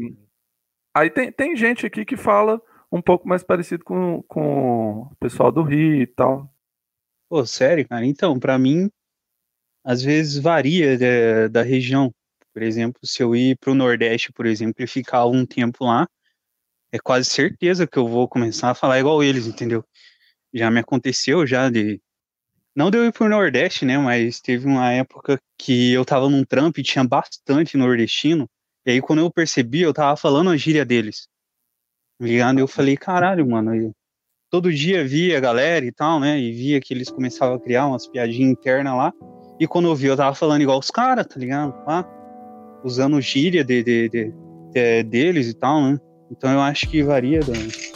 Aí 0.95 1.11
tem, 1.11 1.31
tem 1.31 1.57
gente 1.57 1.87
aqui 1.87 2.05
que 2.05 2.17
fala 2.17 2.61
um 2.91 3.01
pouco 3.01 3.29
mais 3.29 3.43
parecido 3.43 3.85
com, 3.85 4.23
com 4.23 5.03
o 5.03 5.17
pessoal 5.21 5.53
do 5.53 5.63
Rio 5.63 6.03
e 6.03 6.07
tal. 6.07 6.53
Pô, 7.29 7.45
sério, 7.45 7.87
cara? 7.87 8.05
Então, 8.07 8.39
para 8.39 8.59
mim, 8.59 8.91
às 9.85 10.03
vezes 10.03 10.39
varia 10.39 10.97
de, 10.97 11.49
da 11.49 11.63
região. 11.63 12.13
Por 12.53 12.63
exemplo, 12.63 13.01
se 13.05 13.23
eu 13.23 13.37
ir 13.37 13.57
para 13.59 13.71
o 13.71 13.75
Nordeste, 13.75 14.33
por 14.33 14.47
exemplo, 14.47 14.83
e 14.83 14.87
ficar 14.87 15.19
algum 15.19 15.47
tempo 15.47 15.85
lá, 15.85 16.09
é 16.91 16.99
quase 16.99 17.29
certeza 17.29 17.87
que 17.87 17.99
eu 17.99 18.09
vou 18.09 18.27
começar 18.27 18.71
a 18.71 18.75
falar 18.75 18.99
igual 18.99 19.23
eles, 19.23 19.47
entendeu? 19.47 19.85
Já 20.53 20.71
me 20.71 20.81
aconteceu 20.81 21.47
já 21.47 21.69
de. 21.71 22.01
Não 22.79 22.93
deu 22.93 23.05
ir 23.05 23.13
pro 23.13 23.29
Nordeste, 23.29 23.85
né? 23.85 23.99
Mas 23.99 24.41
teve 24.41 24.65
uma 24.65 24.93
época 24.93 25.37
que 25.59 25.93
eu 25.93 26.05
tava 26.05 26.31
num 26.31 26.45
trampo 26.45 26.79
e 26.79 26.85
tinha 26.85 27.03
bastante 27.03 27.77
nordestino. 27.77 28.49
E 28.87 28.93
aí, 28.93 29.01
quando 29.01 29.19
eu 29.19 29.33
percebi, 29.33 29.81
eu 29.81 29.93
tava 29.93 30.17
falando 30.17 30.49
a 30.49 30.57
gíria 30.57 30.85
deles. 30.85 31.27
Tá 32.21 32.25
ligado? 32.25 32.61
Eu 32.61 32.69
falei, 32.69 32.97
caralho, 32.97 33.45
mano. 33.51 33.75
Eu 33.75 33.91
todo 34.49 34.73
dia 34.73 35.05
via 35.05 35.39
a 35.39 35.41
galera 35.41 35.85
e 35.85 35.91
tal, 35.91 36.21
né? 36.21 36.39
E 36.39 36.53
via 36.53 36.81
que 36.81 36.95
eles 36.95 37.11
começavam 37.11 37.57
a 37.57 37.61
criar 37.61 37.85
umas 37.85 38.07
piadinhas 38.07 38.53
internas 38.53 38.97
lá. 38.97 39.13
E 39.59 39.67
quando 39.67 39.89
eu 39.89 39.97
vi, 39.97 40.07
eu 40.07 40.17
tava 40.17 40.37
falando 40.37 40.63
igual 40.63 40.79
os 40.79 40.89
caras, 40.89 41.27
tá 41.27 41.35
ligado? 41.37 41.75
Lá, 41.85 42.09
usando 42.85 43.21
gíria 43.21 43.65
de, 43.65 43.83
de, 43.83 44.09
de, 44.09 44.33
de, 44.73 45.03
deles 45.03 45.49
e 45.49 45.55
tal, 45.55 45.83
né? 45.83 45.99
Então 46.31 46.49
eu 46.53 46.61
acho 46.61 46.89
que 46.89 47.03
varia 47.03 47.41
do, 47.41 47.53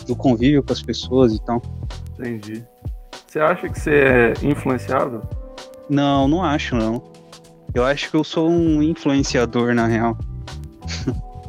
do 0.06 0.16
convívio 0.16 0.60
com 0.60 0.72
as 0.72 0.82
pessoas 0.82 1.32
e 1.34 1.44
tal. 1.44 1.62
Entendi. 2.18 2.71
Você 3.32 3.40
acha 3.40 3.66
que 3.66 3.80
você 3.80 3.90
é 3.90 4.34
influenciável? 4.42 5.22
Não, 5.88 6.28
não 6.28 6.44
acho, 6.44 6.76
não. 6.76 7.02
Eu 7.72 7.82
acho 7.82 8.10
que 8.10 8.14
eu 8.14 8.22
sou 8.22 8.50
um 8.50 8.82
influenciador, 8.82 9.74
na 9.74 9.86
real. 9.86 10.18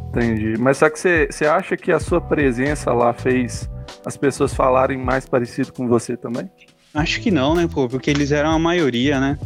Entendi. 0.08 0.58
Mas 0.58 0.78
só 0.78 0.90
que 0.90 0.98
você, 0.98 1.28
você 1.30 1.46
acha 1.46 1.76
que 1.76 1.92
a 1.92 2.00
sua 2.00 2.22
presença 2.22 2.94
lá 2.94 3.12
fez 3.12 3.70
as 4.06 4.16
pessoas 4.16 4.54
falarem 4.54 4.98
mais 4.98 5.28
parecido 5.28 5.74
com 5.74 5.86
você 5.86 6.16
também? 6.16 6.50
Acho 6.94 7.20
que 7.20 7.30
não, 7.30 7.54
né, 7.54 7.68
pô? 7.70 7.90
Porque 7.90 8.10
eles 8.10 8.32
eram 8.32 8.52
a 8.52 8.60
maioria, 8.60 9.20
né? 9.20 9.38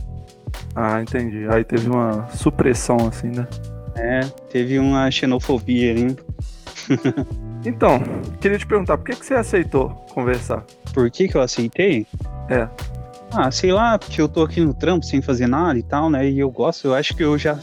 Ah, 0.75 1.01
entendi. 1.01 1.47
Aí 1.49 1.63
teve 1.63 1.89
uma 1.89 2.27
supressão, 2.29 2.97
assim, 3.07 3.29
né? 3.29 3.47
É, 3.95 4.19
teve 4.51 4.77
uma 4.77 5.09
xenofobia 5.09 5.91
ali. 5.91 6.15
então, 7.67 8.01
queria 8.39 8.57
te 8.57 8.65
perguntar, 8.65 8.97
por 8.97 9.05
que, 9.05 9.15
que 9.15 9.25
você 9.25 9.33
aceitou 9.33 9.89
conversar? 10.13 10.63
Por 10.93 11.09
que, 11.11 11.27
que 11.27 11.35
eu 11.35 11.41
aceitei? 11.41 12.07
É. 12.49 12.67
Ah, 13.31 13.51
sei 13.51 13.71
lá, 13.73 13.99
porque 13.99 14.21
eu 14.21 14.27
tô 14.27 14.43
aqui 14.43 14.61
no 14.61 14.73
trampo 14.73 15.05
sem 15.05 15.21
fazer 15.21 15.47
nada 15.47 15.77
e 15.77 15.83
tal, 15.83 16.09
né? 16.09 16.29
E 16.29 16.39
eu 16.39 16.49
gosto, 16.49 16.87
eu 16.87 16.95
acho 16.95 17.15
que 17.15 17.23
eu 17.23 17.37
já, 17.37 17.59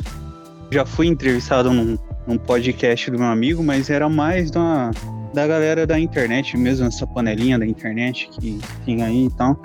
já 0.70 0.84
fui 0.84 1.06
entrevistado 1.06 1.72
num, 1.72 1.98
num 2.26 2.36
podcast 2.36 3.10
do 3.10 3.18
meu 3.18 3.28
amigo, 3.28 3.62
mas 3.62 3.88
era 3.88 4.08
mais 4.08 4.50
da, 4.50 4.90
da 5.32 5.46
galera 5.46 5.86
da 5.86 5.98
internet 5.98 6.56
mesmo, 6.56 6.86
essa 6.86 7.06
panelinha 7.06 7.58
da 7.58 7.66
internet 7.66 8.28
que 8.28 8.60
tinha 8.84 9.06
aí 9.06 9.26
e 9.26 9.30
tal. 9.30 9.60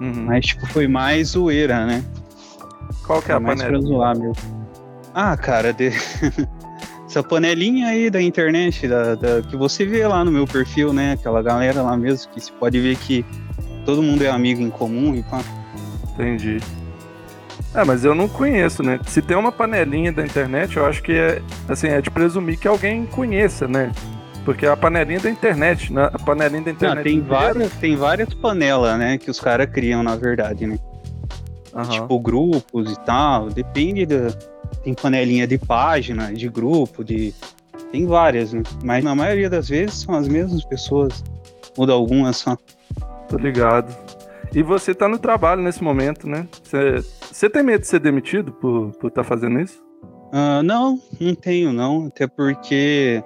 Uhum. 0.00 0.24
Mas, 0.26 0.46
tipo, 0.46 0.66
foi 0.66 0.86
mais 0.86 1.28
zoeira, 1.28 1.84
né? 1.86 2.04
Qual 3.06 3.20
que 3.20 3.32
é 3.32 3.34
a 3.34 3.40
mais 3.40 3.60
panelinha? 3.60 3.80
Pra 3.80 3.88
zoar, 3.88 4.18
meu. 4.18 4.32
Ah, 5.14 5.36
cara, 5.36 5.72
de... 5.72 5.90
essa 7.16 7.22
panelinha 7.22 7.88
aí 7.88 8.10
da 8.10 8.20
internet, 8.20 8.86
da, 8.86 9.14
da, 9.14 9.40
que 9.40 9.56
você 9.56 9.86
vê 9.86 10.06
lá 10.06 10.22
no 10.22 10.30
meu 10.30 10.46
perfil, 10.46 10.92
né? 10.92 11.12
Aquela 11.12 11.40
galera 11.40 11.80
lá 11.80 11.96
mesmo, 11.96 12.30
que 12.30 12.40
você 12.40 12.52
pode 12.52 12.78
ver 12.78 12.96
que 12.96 13.24
todo 13.86 14.02
mundo 14.02 14.22
é 14.22 14.28
amigo 14.28 14.60
em 14.60 14.68
comum 14.68 15.14
e 15.14 15.22
pá. 15.22 15.40
Entendi. 16.12 16.58
É, 17.74 17.84
mas 17.84 18.04
eu 18.04 18.14
não 18.14 18.28
conheço, 18.28 18.82
né? 18.82 19.00
Se 19.06 19.22
tem 19.22 19.36
uma 19.36 19.50
panelinha 19.50 20.12
da 20.12 20.24
internet, 20.24 20.76
eu 20.76 20.84
acho 20.84 21.02
que 21.02 21.12
é, 21.12 21.40
assim, 21.68 21.88
é 21.88 22.02
de 22.02 22.10
presumir 22.10 22.58
que 22.58 22.68
alguém 22.68 23.06
conheça, 23.06 23.66
né? 23.66 23.92
Porque 24.44 24.66
é 24.66 24.68
a 24.68 24.76
panelinha 24.76 25.18
da 25.18 25.30
internet, 25.30 25.92
né? 25.92 26.10
A 26.12 26.18
panelinha 26.18 26.62
da 26.62 26.70
internet. 26.70 27.02
Tem, 27.02 27.20
várias, 27.20 27.72
tem 27.72 27.96
várias 27.96 28.32
panelas, 28.34 28.98
né? 28.98 29.16
Que 29.16 29.30
os 29.30 29.40
caras 29.40 29.68
criam, 29.70 30.02
na 30.02 30.16
verdade, 30.16 30.66
né? 30.66 30.78
Uhum. 31.74 31.82
Tipo, 31.82 32.20
grupos 32.20 32.92
e 32.92 33.00
tal. 33.00 33.48
Depende 33.48 34.04
da. 34.04 34.55
Tem 34.86 34.94
panelinha 34.94 35.48
de 35.48 35.58
página, 35.58 36.32
de 36.32 36.48
grupo, 36.48 37.02
de. 37.02 37.34
Tem 37.90 38.06
várias, 38.06 38.52
né? 38.52 38.62
Mas 38.84 39.02
na 39.02 39.16
maioria 39.16 39.50
das 39.50 39.68
vezes 39.68 40.02
são 40.02 40.14
as 40.14 40.28
mesmas 40.28 40.64
pessoas. 40.64 41.24
Muda 41.76 41.92
algumas 41.92 42.36
só. 42.36 42.56
Tô 43.28 43.36
ligado. 43.36 43.92
E 44.54 44.62
você 44.62 44.94
tá 44.94 45.08
no 45.08 45.18
trabalho 45.18 45.60
nesse 45.60 45.82
momento, 45.82 46.28
né? 46.28 46.46
Você 46.62 47.50
tem 47.50 47.64
medo 47.64 47.80
de 47.80 47.88
ser 47.88 47.98
demitido 47.98 48.52
por 48.52 48.90
estar 48.90 49.00
por 49.00 49.10
tá 49.10 49.24
fazendo 49.24 49.58
isso? 49.58 49.82
Uh, 50.32 50.62
não, 50.62 51.00
não 51.20 51.34
tenho, 51.34 51.72
não. 51.72 52.06
Até 52.06 52.28
porque 52.28 53.24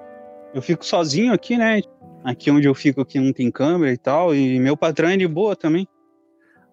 eu 0.55 0.63
fico 0.63 0.83
sozinho 0.83 1.31
aqui, 1.31 1.59
né? 1.59 1.83
Aqui 2.25 2.51
onde 2.51 2.67
eu 2.67 2.75
fico 2.75 3.03
aqui 3.03 3.21
não 3.21 3.35
tem 3.35 3.51
câmera 3.51 3.93
e 3.93 3.99
tal. 3.99 4.35
E 4.35 4.59
meu 4.59 4.79
patrão 4.79 5.11
é 5.11 5.17
de 5.19 5.29
boa 5.29 5.55
também. 5.55 5.87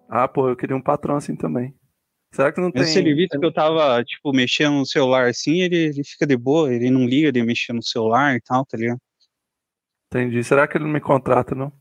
Ah, 0.08 0.30
pô, 0.30 0.48
eu 0.48 0.56
queria 0.56 0.78
um 0.78 0.82
patrão 0.82 1.18
assim 1.18 1.36
também. 1.36 1.76
Será 2.38 2.52
que 2.52 2.62
não 2.62 2.72
tem. 2.72 2.84
Se 2.84 3.00
ele 3.00 3.16
visse 3.16 3.40
que 3.40 3.44
eu 3.44 3.52
tava, 3.52 4.04
tipo, 4.04 4.32
mexendo 4.32 4.76
no 4.76 4.86
celular 4.86 5.28
assim, 5.28 5.60
ele, 5.62 5.76
ele 5.76 6.04
fica 6.04 6.24
de 6.24 6.38
boa, 6.38 6.72
ele 6.72 6.92
não 6.92 7.04
liga 7.04 7.32
de 7.32 7.42
mexer 7.42 7.74
no 7.74 7.82
celular 7.82 8.36
e 8.36 8.42
tal, 8.42 8.64
tá 8.64 8.78
ligado? 8.78 9.00
Entendi. 10.06 10.44
Será 10.44 10.68
que 10.68 10.78
ele 10.78 10.84
não 10.84 10.92
me 10.92 11.02
contrata, 11.02 11.56
não? 11.56 11.74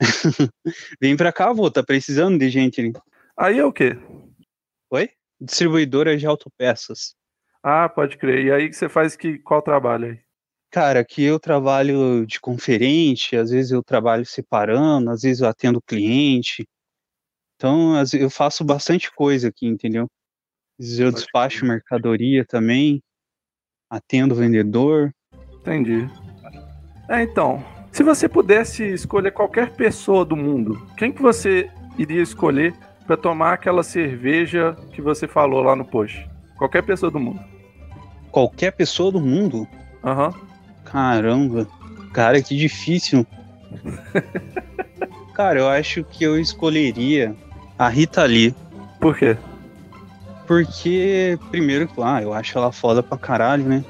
Vem 0.98 1.14
pra 1.14 1.30
cá, 1.30 1.52
vô, 1.52 1.70
tá 1.70 1.82
precisando 1.82 2.38
de 2.38 2.48
gente 2.48 2.80
ali. 2.80 2.94
Aí 3.36 3.58
é 3.58 3.64
o 3.66 3.70
quê? 3.70 3.98
Oi? 4.88 5.10
Distribuidora 5.38 6.16
de 6.16 6.26
autopeças. 6.26 7.14
Ah, 7.62 7.86
pode 7.86 8.16
crer. 8.16 8.46
E 8.46 8.50
aí 8.50 8.72
você 8.72 8.88
faz 8.88 9.14
que, 9.14 9.38
qual 9.40 9.60
trabalho 9.60 10.12
aí? 10.12 10.20
Cara, 10.70 11.00
aqui 11.00 11.22
eu 11.22 11.38
trabalho 11.38 12.24
de 12.24 12.40
conferente, 12.40 13.36
às 13.36 13.50
vezes 13.50 13.72
eu 13.72 13.82
trabalho 13.82 14.24
separando, 14.24 15.10
às 15.10 15.20
vezes 15.20 15.42
eu 15.42 15.48
atendo 15.48 15.82
cliente. 15.82 16.66
Então, 17.60 17.92
eu 18.14 18.30
faço 18.30 18.64
bastante 18.64 19.14
coisa 19.14 19.48
aqui, 19.48 19.66
entendeu? 19.66 20.06
Eu 20.78 21.12
despacho 21.12 21.66
mercadoria 21.66 22.42
também, 22.42 23.02
atendo 23.90 24.34
vendedor. 24.34 25.12
Entendi. 25.60 26.08
É, 27.06 27.22
então, 27.22 27.62
se 27.92 28.02
você 28.02 28.26
pudesse 28.30 28.82
escolher 28.84 29.32
qualquer 29.32 29.72
pessoa 29.72 30.24
do 30.24 30.34
mundo, 30.34 30.80
quem 30.96 31.12
que 31.12 31.20
você 31.20 31.70
iria 31.98 32.22
escolher 32.22 32.74
para 33.06 33.14
tomar 33.14 33.52
aquela 33.52 33.82
cerveja 33.82 34.74
que 34.94 35.02
você 35.02 35.28
falou 35.28 35.62
lá 35.62 35.76
no 35.76 35.84
post? 35.84 36.26
Qualquer 36.56 36.82
pessoa 36.82 37.12
do 37.12 37.20
mundo. 37.20 37.44
Qualquer 38.30 38.70
pessoa 38.70 39.12
do 39.12 39.20
mundo? 39.20 39.68
Aham. 40.02 40.28
Uhum. 40.28 40.46
Caramba, 40.82 41.68
cara, 42.14 42.40
que 42.40 42.56
difícil. 42.56 43.26
cara, 45.36 45.60
eu 45.60 45.68
acho 45.68 46.02
que 46.02 46.24
eu 46.24 46.40
escolheria 46.40 47.36
a 47.80 47.88
Rita 47.88 48.24
Lee. 48.24 48.54
Por 49.00 49.16
quê? 49.16 49.38
Porque, 50.46 51.38
primeiro, 51.50 51.88
ah, 52.02 52.20
eu 52.20 52.34
acho 52.34 52.58
ela 52.58 52.70
foda 52.70 53.02
pra 53.02 53.16
caralho, 53.16 53.64
né? 53.64 53.82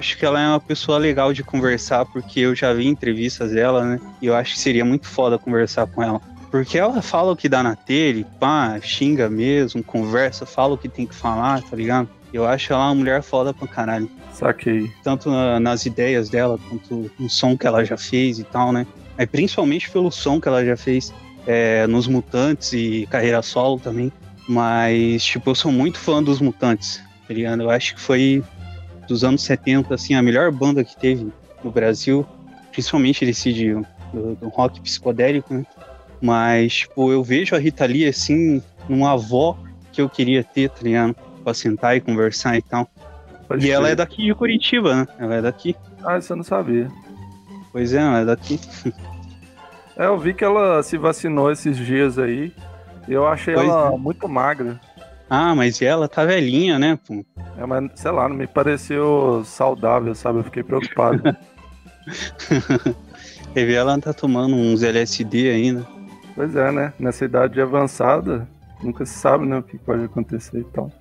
Acho 0.00 0.18
que 0.18 0.26
ela 0.26 0.40
é 0.40 0.48
uma 0.48 0.58
pessoa 0.58 0.98
legal 0.98 1.32
de 1.32 1.44
conversar, 1.44 2.04
porque 2.06 2.40
eu 2.40 2.56
já 2.56 2.72
vi 2.72 2.88
entrevistas 2.88 3.52
dela, 3.52 3.84
né? 3.84 4.00
E 4.20 4.26
eu 4.26 4.34
acho 4.34 4.54
que 4.54 4.58
seria 4.58 4.84
muito 4.84 5.06
foda 5.06 5.38
conversar 5.38 5.86
com 5.86 6.02
ela. 6.02 6.20
Porque 6.50 6.76
ela 6.76 7.00
fala 7.00 7.30
o 7.30 7.36
que 7.36 7.48
dá 7.48 7.62
na 7.62 7.76
telha, 7.76 8.26
pá, 8.40 8.80
xinga 8.82 9.30
mesmo, 9.30 9.80
conversa, 9.80 10.44
fala 10.44 10.74
o 10.74 10.78
que 10.78 10.88
tem 10.88 11.06
que 11.06 11.14
falar, 11.14 11.62
tá 11.62 11.76
ligado? 11.76 12.08
Eu 12.32 12.44
acho 12.44 12.72
ela 12.72 12.86
uma 12.86 12.96
mulher 12.96 13.22
foda 13.22 13.54
pra 13.54 13.68
caralho. 13.68 14.10
Saquei. 14.32 14.90
Tanto 15.04 15.30
na, 15.30 15.60
nas 15.60 15.86
ideias 15.86 16.28
dela, 16.28 16.58
quanto 16.68 17.08
no 17.16 17.30
som 17.30 17.56
que 17.56 17.66
ela 17.66 17.84
já 17.84 17.96
fez 17.96 18.40
e 18.40 18.44
tal, 18.44 18.72
né? 18.72 18.84
Mas 19.16 19.30
principalmente 19.30 19.88
pelo 19.88 20.10
som 20.10 20.40
que 20.40 20.48
ela 20.48 20.64
já 20.64 20.76
fez 20.76 21.14
é, 21.46 21.86
nos 21.86 22.06
Mutantes 22.06 22.72
e 22.72 23.06
carreira 23.10 23.40
solo 23.42 23.78
também. 23.78 24.12
Mas, 24.48 25.24
tipo, 25.24 25.50
eu 25.50 25.54
sou 25.54 25.72
muito 25.72 25.98
fã 25.98 26.22
dos 26.22 26.40
Mutantes, 26.40 27.02
tá 27.26 27.34
ligado? 27.34 27.62
Eu 27.62 27.70
acho 27.70 27.94
que 27.94 28.00
foi 28.00 28.42
dos 29.08 29.24
anos 29.24 29.42
70, 29.42 29.94
assim, 29.94 30.14
a 30.14 30.22
melhor 30.22 30.50
banda 30.50 30.84
que 30.84 30.96
teve 30.96 31.32
no 31.62 31.70
Brasil, 31.70 32.26
principalmente 32.72 33.24
desse 33.24 33.52
de, 33.52 33.74
do, 34.12 34.34
do 34.40 34.48
rock 34.48 34.80
psicodélico, 34.80 35.54
né? 35.54 35.64
Mas, 36.20 36.74
tipo, 36.74 37.12
eu 37.12 37.22
vejo 37.22 37.54
a 37.54 37.58
Rita 37.58 37.84
Lee, 37.86 38.06
assim, 38.06 38.62
numa 38.88 39.12
avó 39.12 39.58
que 39.92 40.00
eu 40.00 40.08
queria 40.08 40.42
ter, 40.42 40.70
tá 40.70 40.78
ligado? 40.82 41.14
Pra 41.44 41.54
sentar 41.54 41.96
e 41.96 42.00
conversar 42.00 42.56
e 42.56 42.62
tal. 42.62 42.88
Pode 43.46 43.64
e 43.64 43.68
ser. 43.68 43.72
ela 43.72 43.88
é 43.88 43.94
daqui 43.94 44.24
de 44.24 44.34
Curitiba, 44.34 44.94
né? 44.94 45.08
Ela 45.18 45.34
é 45.36 45.42
daqui. 45.42 45.76
Ah, 46.04 46.18
isso 46.18 46.32
eu 46.32 46.36
não 46.36 46.44
sabia. 46.44 46.90
Pois 47.72 47.92
é, 47.92 47.98
ela 47.98 48.20
é 48.20 48.24
daqui. 48.24 48.58
É, 49.96 50.06
eu 50.06 50.18
vi 50.18 50.34
que 50.34 50.44
ela 50.44 50.82
se 50.82 50.96
vacinou 50.96 51.50
esses 51.50 51.76
dias 51.76 52.18
aí. 52.18 52.52
E 53.08 53.12
eu 53.12 53.26
achei 53.26 53.54
pois 53.54 53.68
ela 53.68 53.92
é. 53.94 53.96
muito 53.96 54.28
magra. 54.28 54.80
Ah, 55.28 55.54
mas 55.54 55.80
ela 55.82 56.08
tá 56.08 56.24
velhinha, 56.24 56.78
né, 56.78 56.98
pô? 57.06 57.24
É, 57.56 57.66
mas 57.66 57.90
sei 57.94 58.10
lá, 58.10 58.28
não 58.28 58.36
me 58.36 58.46
pareceu 58.46 59.42
saudável, 59.44 60.14
sabe? 60.14 60.38
Eu 60.38 60.44
fiquei 60.44 60.62
preocupado. 60.62 61.22
Teve 63.54 63.74
ela 63.74 63.98
tá 63.98 64.12
tomando 64.12 64.54
uns 64.54 64.82
LSD 64.82 65.50
ainda. 65.50 65.86
Pois 66.34 66.54
é, 66.54 66.70
né? 66.70 66.92
Nessa 66.98 67.24
idade 67.24 67.60
avançada, 67.60 68.46
nunca 68.82 69.06
se 69.06 69.14
sabe, 69.14 69.46
né, 69.46 69.58
o 69.58 69.62
que 69.62 69.78
pode 69.78 70.04
acontecer 70.04 70.60
e 70.60 70.64
tal. 70.64 70.92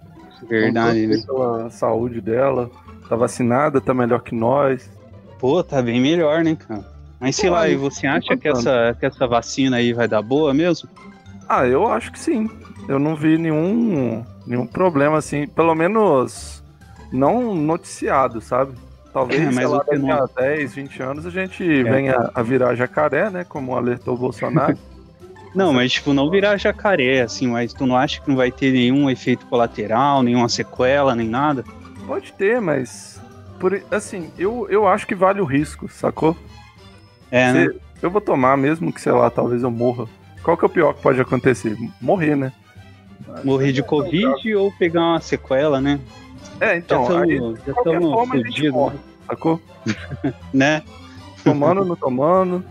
Verdade, 0.47 1.07
né? 1.07 1.17
Pela 1.25 1.69
saúde 1.69 2.21
dela. 2.21 2.71
Tá 3.09 3.15
vacinada, 3.15 3.81
tá 3.81 3.93
melhor 3.93 4.21
que 4.21 4.33
nós. 4.33 4.89
Pô, 5.37 5.63
tá 5.63 5.81
bem 5.81 5.99
melhor, 5.99 6.43
né, 6.43 6.55
cara? 6.55 6.94
Mas 7.19 7.36
sei 7.36 7.50
Pô, 7.50 7.55
lá, 7.55 7.67
e 7.67 7.75
você 7.75 8.07
acha 8.07 8.36
que 8.36 8.48
essa, 8.48 8.95
que 9.00 9.05
essa 9.05 9.27
vacina 9.27 9.77
aí 9.77 9.93
vai 9.93 10.07
dar 10.07 10.22
boa 10.22 10.53
mesmo? 10.53 10.89
Ah, 11.48 11.65
eu 11.65 11.88
acho 11.88 12.12
que 12.12 12.19
sim. 12.19 12.50
Eu 12.88 13.00
não 13.00 13.15
vi 13.15 13.38
nenhum, 13.38 14.24
nenhum 14.45 14.67
problema, 14.67 15.17
assim, 15.17 15.48
pelo 15.48 15.74
menos 15.74 16.63
não 17.12 17.55
noticiado, 17.55 18.41
sabe? 18.41 18.74
Talvez, 19.13 19.41
é, 19.41 19.51
mas 19.51 19.69
lá, 19.69 19.77
daqui 19.77 19.98
não... 19.98 20.12
a 20.12 20.25
10, 20.25 20.74
20 20.75 21.03
anos 21.03 21.25
a 21.25 21.29
gente 21.29 21.63
é. 21.63 21.84
venha 21.84 22.29
a 22.34 22.41
virar 22.41 22.75
jacaré, 22.75 23.29
né? 23.29 23.45
Como 23.45 23.75
alertou 23.75 24.15
o 24.15 24.17
Bolsonaro. 24.17 24.77
Não, 25.55 25.72
mas 25.72 25.93
tipo, 25.93 26.13
não 26.13 26.29
virar 26.29 26.57
jacaré, 26.57 27.22
assim, 27.22 27.48
mas 27.48 27.72
tu 27.72 27.86
não 27.86 27.95
acha 27.95 28.19
que 28.19 28.27
não 28.27 28.36
vai 28.36 28.51
ter 28.51 28.74
nenhum 28.74 29.10
efeito 29.10 29.45
colateral, 29.45 30.22
nenhuma 30.22 30.50
sequela, 30.50 31.15
nem 31.15 31.29
nada? 31.29 31.63
Pode 32.05 32.34
ter, 32.34 32.60
mas. 32.60 33.22
Por, 33.57 33.81
assim, 33.89 34.29
eu, 34.38 34.67
eu 34.69 34.86
acho 34.86 35.07
que 35.07 35.15
vale 35.15 35.39
o 35.39 35.45
risco, 35.45 35.88
sacou? 35.88 36.36
É, 37.32 37.51
né? 37.51 37.74
Eu 38.01 38.10
vou 38.12 38.22
tomar, 38.22 38.58
mesmo 38.58 38.91
que, 38.91 39.01
sei 39.01 39.12
lá, 39.12 39.29
talvez 39.29 39.63
eu 39.63 39.72
morra. 39.72 40.05
Qual 40.44 40.55
que 40.55 40.63
é 40.63 40.67
o 40.67 40.70
pior 40.70 40.94
que 40.94 41.01
pode 41.01 41.20
acontecer? 41.20 41.75
Morrer, 42.00 42.36
né? 42.36 42.51
Morrer 43.44 43.72
de 43.72 43.82
Covid 43.82 44.55
ou 44.55 44.72
pegar 44.72 45.01
uma 45.01 45.22
sequela, 45.22 45.82
né? 45.82 46.00
É, 46.60 46.77
então. 46.77 47.08
Já 47.08 47.72
estamos 47.72 48.29
fodidos, 48.29 48.94
né? 48.94 49.00
sacou? 49.27 49.62
né? 50.53 50.84
Tomando, 51.44 51.84
não 51.84 51.96
tomando. 51.96 52.63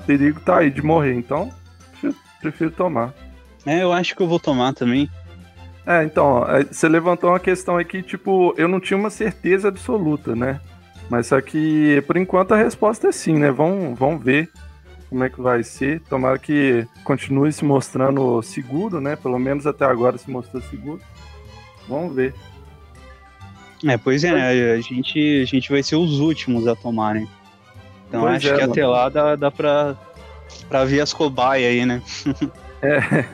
O 0.00 0.04
perigo 0.04 0.40
tá 0.40 0.58
aí 0.58 0.70
de 0.70 0.82
morrer, 0.82 1.14
então 1.14 1.52
prefiro 2.44 2.70
tomar. 2.70 3.14
É, 3.64 3.82
eu 3.82 3.92
acho 3.92 4.14
que 4.14 4.22
eu 4.22 4.28
vou 4.28 4.38
tomar 4.38 4.74
também. 4.74 5.08
É, 5.86 6.04
então, 6.04 6.44
é, 6.48 6.64
você 6.64 6.88
levantou 6.88 7.30
uma 7.30 7.40
questão 7.40 7.78
aqui, 7.78 8.02
tipo, 8.02 8.54
eu 8.56 8.68
não 8.68 8.80
tinha 8.80 8.98
uma 8.98 9.10
certeza 9.10 9.68
absoluta, 9.68 10.34
né? 10.36 10.60
Mas 11.10 11.26
só 11.26 11.40
que, 11.40 12.02
por 12.06 12.16
enquanto, 12.16 12.52
a 12.52 12.56
resposta 12.56 13.08
é 13.08 13.12
sim, 13.12 13.34
né? 13.38 13.50
Vamos, 13.50 13.98
vamos 13.98 14.24
ver 14.24 14.50
como 15.08 15.22
é 15.22 15.28
que 15.28 15.40
vai 15.40 15.62
ser. 15.62 16.00
Tomara 16.08 16.38
que 16.38 16.86
continue 17.04 17.52
se 17.52 17.64
mostrando 17.64 18.42
seguro, 18.42 19.00
né? 19.00 19.16
Pelo 19.16 19.38
menos 19.38 19.66
até 19.66 19.84
agora 19.84 20.18
se 20.18 20.30
mostrou 20.30 20.62
seguro. 20.62 21.00
Vamos 21.88 22.14
ver. 22.14 22.34
É, 23.86 23.98
pois 23.98 24.24
é, 24.24 24.32
né? 24.32 24.72
A 24.72 24.80
gente, 24.80 25.42
a 25.42 25.44
gente 25.44 25.70
vai 25.70 25.82
ser 25.82 25.96
os 25.96 26.20
últimos 26.20 26.66
a 26.66 26.74
tomar, 26.74 27.14
né? 27.14 27.28
Então 28.08 28.22
pois 28.22 28.36
acho 28.36 28.48
é, 28.48 28.54
que 28.54 28.60
mano. 28.60 28.72
até 28.72 28.86
lá 28.86 29.08
dá, 29.08 29.36
dá 29.36 29.50
pra 29.50 29.96
Pra 30.68 30.84
ver 30.84 31.00
as 31.00 31.12
cobaias 31.12 31.70
aí, 31.70 31.86
né? 31.86 32.02
é. 32.82 33.24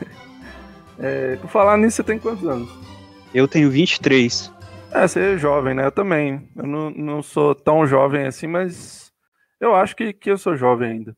é. 1.32 1.36
Por 1.36 1.48
falar 1.48 1.76
nisso, 1.76 1.96
você 1.96 2.02
tem 2.02 2.18
quantos 2.18 2.46
anos? 2.46 2.68
Eu 3.32 3.46
tenho 3.46 3.70
23. 3.70 4.52
É, 4.92 5.06
você 5.06 5.34
é 5.34 5.38
jovem, 5.38 5.74
né? 5.74 5.86
Eu 5.86 5.92
também. 5.92 6.50
Eu 6.56 6.66
não, 6.66 6.90
não 6.90 7.22
sou 7.22 7.54
tão 7.54 7.86
jovem 7.86 8.26
assim, 8.26 8.46
mas 8.46 9.12
eu 9.60 9.74
acho 9.74 9.94
que, 9.94 10.12
que 10.12 10.30
eu 10.30 10.38
sou 10.38 10.56
jovem 10.56 10.90
ainda. 10.90 11.16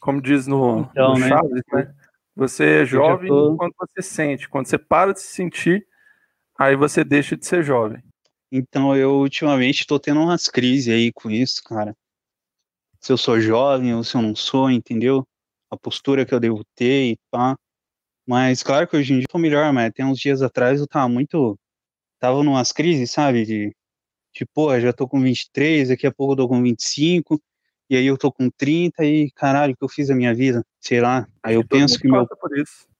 Como 0.00 0.20
diz 0.20 0.46
no, 0.46 0.88
então, 0.90 1.14
no 1.14 1.18
né? 1.18 1.28
Chaves, 1.28 1.62
né? 1.72 1.94
Você 2.34 2.82
é 2.82 2.84
jovem 2.84 3.28
tô... 3.28 3.56
quando 3.56 3.74
você 3.78 4.02
sente. 4.02 4.48
Quando 4.48 4.66
você 4.66 4.78
para 4.78 5.12
de 5.12 5.20
se 5.20 5.28
sentir, 5.28 5.86
aí 6.58 6.76
você 6.76 7.02
deixa 7.02 7.36
de 7.36 7.46
ser 7.46 7.62
jovem. 7.62 8.02
Então 8.52 8.94
eu 8.94 9.16
ultimamente 9.16 9.86
tô 9.86 9.98
tendo 9.98 10.20
umas 10.20 10.46
crises 10.46 10.94
aí 10.94 11.12
com 11.12 11.30
isso, 11.30 11.62
cara 11.64 11.94
se 13.06 13.12
eu 13.12 13.16
sou 13.16 13.40
jovem 13.40 13.94
ou 13.94 14.02
se 14.02 14.16
eu 14.16 14.22
não 14.22 14.34
sou, 14.34 14.68
entendeu? 14.68 15.24
A 15.70 15.76
postura 15.76 16.26
que 16.26 16.34
eu 16.34 16.40
devo 16.40 16.64
ter 16.74 17.12
e 17.12 17.18
pá. 17.30 17.56
Mas 18.26 18.62
claro 18.64 18.88
que 18.88 18.96
hoje 18.96 19.12
em 19.12 19.18
dia 19.18 19.24
eu 19.24 19.32
tô 19.32 19.38
melhor, 19.38 19.72
mas 19.72 19.90
até 19.90 20.04
uns 20.04 20.18
dias 20.18 20.42
atrás 20.42 20.80
eu 20.80 20.88
tava 20.88 21.08
muito. 21.08 21.56
Tava 22.18 22.42
numas 22.42 22.72
crises, 22.72 23.10
sabe? 23.10 23.44
De, 23.44 23.76
de 24.34 24.80
já 24.80 24.92
tô 24.92 25.06
com 25.06 25.20
23, 25.20 25.88
daqui 25.88 26.06
a 26.06 26.12
pouco 26.12 26.32
eu 26.32 26.36
tô 26.36 26.48
com 26.48 26.62
25, 26.62 27.40
e 27.88 27.96
aí 27.96 28.06
eu 28.06 28.18
tô 28.18 28.32
com 28.32 28.50
30 28.50 29.04
e 29.04 29.30
caralho, 29.30 29.72
o 29.72 29.76
que 29.76 29.84
eu 29.84 29.88
fiz 29.88 30.10
a 30.10 30.14
minha 30.14 30.34
vida? 30.34 30.64
Sei 30.80 31.00
lá. 31.00 31.26
Aí 31.42 31.54
eu 31.54 31.66
penso 31.66 31.98
que 31.98 32.08
meu. 32.08 32.26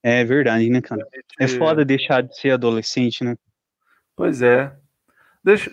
É 0.02 0.24
verdade, 0.24 0.70
né, 0.70 0.80
cara? 0.80 1.06
É 1.38 1.48
foda 1.48 1.84
deixar 1.84 2.22
de 2.22 2.38
ser 2.38 2.50
adolescente, 2.50 3.24
né? 3.24 3.36
Pois 4.14 4.40
é. 4.42 4.72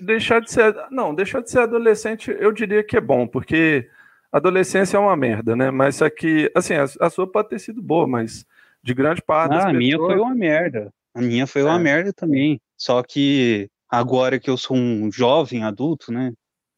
deixar 0.02 0.40
de 0.40 0.52
ser. 0.52 0.76
Não, 0.90 1.14
deixar 1.14 1.42
de 1.42 1.52
ser 1.52 1.60
adolescente 1.60 2.36
eu 2.40 2.52
diria 2.52 2.84
que 2.84 2.98
é 2.98 3.02
bom, 3.02 3.28
porque 3.28 3.88
adolescência 4.32 4.98
é 4.98 5.00
uma 5.00 5.16
merda, 5.16 5.56
né? 5.56 5.70
Mas 5.70 5.98
só 5.98 6.10
que, 6.10 6.52
assim, 6.56 6.74
a, 6.74 6.86
a 7.00 7.10
sua 7.10 7.32
pode 7.32 7.50
ter 7.50 7.60
sido 7.60 7.82
boa, 7.82 8.08
mas 8.08 8.46
de 8.82 8.94
grande 8.94 9.22
parte. 9.22 9.54
Ah, 9.54 9.70
a 9.70 9.74
minha 9.74 9.98
foi 9.98 10.20
uma 10.20 10.34
merda. 10.34 10.92
A 11.14 11.22
minha 11.22 11.46
foi 11.46 11.62
é. 11.62 11.66
uma 11.66 11.80
merda 11.80 12.12
também. 12.12 12.60
Só 12.78 13.04
que 13.04 13.70
agora 13.90 14.40
que 14.40 14.50
eu 14.50 14.58
sou 14.58 14.76
um 14.76 15.12
jovem 15.12 15.64
adulto, 15.64 16.12
né? 16.12 16.34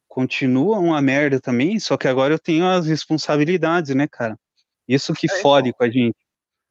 Continua 0.06 0.78
uma 0.78 1.00
merda 1.02 1.40
também, 1.40 1.78
só 1.78 1.96
que 1.96 2.08
agora 2.08 2.34
eu 2.34 2.38
tenho 2.38 2.66
as 2.66 2.86
responsabilidades, 2.86 3.94
né, 3.94 4.06
cara? 4.06 4.38
Isso 4.88 5.12
que 5.12 5.26
é, 5.30 5.40
fode 5.40 5.68
então. 5.68 5.78
com 5.78 5.84
a 5.84 5.90
gente. 5.90 6.16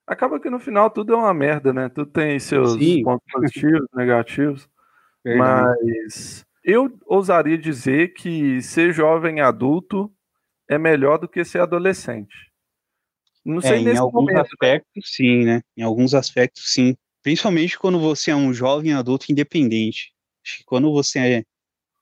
Acaba 0.07 0.39
que 0.39 0.49
no 0.49 0.59
final 0.59 0.89
tudo 0.89 1.13
é 1.13 1.15
uma 1.15 1.33
merda, 1.33 1.73
né? 1.73 1.89
Tudo 1.89 2.11
tem 2.11 2.39
seus 2.39 2.73
Sim. 2.73 3.03
pontos 3.03 3.25
positivos, 3.31 3.87
negativos. 3.93 4.69
Verdade. 5.23 5.79
Mas 5.83 6.45
eu 6.63 6.95
ousaria 7.05 7.57
dizer 7.57 8.13
que 8.13 8.61
ser 8.61 8.93
jovem 8.93 9.41
adulto 9.41 10.11
é 10.69 10.77
melhor 10.77 11.17
do 11.17 11.27
que 11.27 11.43
ser 11.43 11.59
adolescente. 11.61 12.35
Não 13.43 13.61
sei 13.61 13.79
é, 13.79 13.83
nesse 13.83 13.97
em 13.97 13.99
alguns 13.99 14.21
momento. 14.21 14.35
Né? 14.35 14.41
aspectos, 14.41 15.11
sim, 15.15 15.45
né? 15.45 15.61
Em 15.77 15.83
alguns 15.83 16.13
aspectos, 16.13 16.71
sim. 16.73 16.95
Principalmente 17.25 17.79
quando 17.79 17.99
você 17.99 18.29
é 18.29 18.35
um 18.35 18.53
jovem 18.53 18.93
adulto 18.93 19.31
independente. 19.31 20.13
Acho 20.45 20.59
que 20.59 20.63
quando 20.63 20.91
você 20.91 21.17
é. 21.17 21.43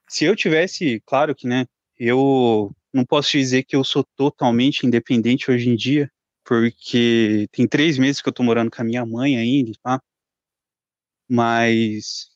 Se 0.05 0.25
eu 0.25 0.35
tivesse, 0.35 1.01
claro 1.05 1.33
que, 1.33 1.47
né? 1.47 1.65
Eu 1.97 2.75
não 2.91 3.05
posso 3.05 3.31
dizer 3.31 3.63
que 3.63 3.73
eu 3.73 3.85
sou 3.85 4.03
totalmente 4.17 4.85
independente 4.85 5.49
hoje 5.49 5.69
em 5.69 5.77
dia, 5.77 6.11
porque 6.43 7.47
tem 7.53 7.65
três 7.65 7.97
meses 7.97 8.21
que 8.21 8.27
eu 8.27 8.33
tô 8.33 8.43
morando 8.43 8.69
com 8.69 8.81
a 8.81 8.83
minha 8.83 9.05
mãe 9.05 9.37
ainda, 9.37 9.71
tá? 9.81 10.01
Mas 11.25 12.27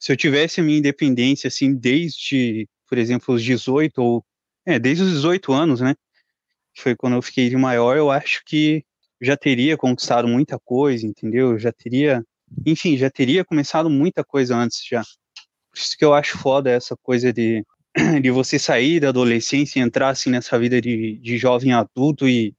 se 0.00 0.10
eu 0.10 0.16
tivesse 0.16 0.60
a 0.60 0.64
minha 0.64 0.78
independência, 0.78 1.46
assim, 1.46 1.72
desde, 1.72 2.68
por 2.88 2.98
exemplo, 2.98 3.36
os 3.36 3.44
18 3.44 4.02
ou 4.02 4.24
é, 4.66 4.80
desde 4.80 5.04
os 5.04 5.12
18 5.12 5.52
anos, 5.52 5.80
né? 5.80 5.94
Foi 6.76 6.96
quando 6.96 7.14
eu 7.14 7.22
fiquei 7.22 7.54
maior, 7.54 7.96
eu 7.96 8.10
acho 8.10 8.42
que 8.44 8.84
já 9.20 9.36
teria 9.36 9.76
conquistado 9.76 10.26
muita 10.26 10.58
coisa, 10.58 11.06
entendeu? 11.06 11.56
Já 11.56 11.70
teria, 11.70 12.24
enfim, 12.66 12.96
já 12.96 13.10
teria 13.10 13.44
começado 13.44 13.88
muita 13.90 14.24
coisa 14.24 14.56
antes 14.56 14.84
já. 14.84 15.02
Por 15.70 15.78
isso 15.78 15.96
que 15.96 16.04
eu 16.04 16.14
acho 16.14 16.38
foda 16.38 16.70
essa 16.70 16.96
coisa 17.02 17.32
de, 17.32 17.64
de 18.22 18.30
você 18.30 18.58
sair 18.58 19.00
da 19.00 19.08
adolescência 19.08 19.78
e 19.78 19.82
entrar 19.82 20.10
assim 20.10 20.30
nessa 20.30 20.58
vida 20.58 20.80
de, 20.80 21.18
de 21.18 21.38
jovem 21.38 21.72
adulto 21.72 22.28
e, 22.28 22.54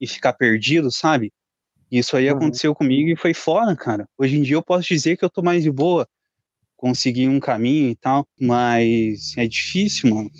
e 0.00 0.06
ficar 0.06 0.32
perdido, 0.34 0.90
sabe? 0.90 1.32
Isso 1.90 2.16
aí 2.16 2.30
uhum. 2.30 2.36
aconteceu 2.36 2.74
comigo 2.74 3.08
e 3.10 3.16
foi 3.16 3.32
foda, 3.32 3.74
cara. 3.74 4.06
Hoje 4.18 4.36
em 4.36 4.42
dia 4.42 4.56
eu 4.56 4.62
posso 4.62 4.86
dizer 4.86 5.16
que 5.16 5.24
eu 5.24 5.30
tô 5.30 5.42
mais 5.42 5.62
de 5.62 5.70
boa, 5.70 6.06
consegui 6.76 7.26
um 7.26 7.40
caminho 7.40 7.90
e 7.90 7.96
tal, 7.96 8.26
mas 8.38 9.36
é 9.36 9.46
difícil, 9.46 10.10
mano 10.14 10.30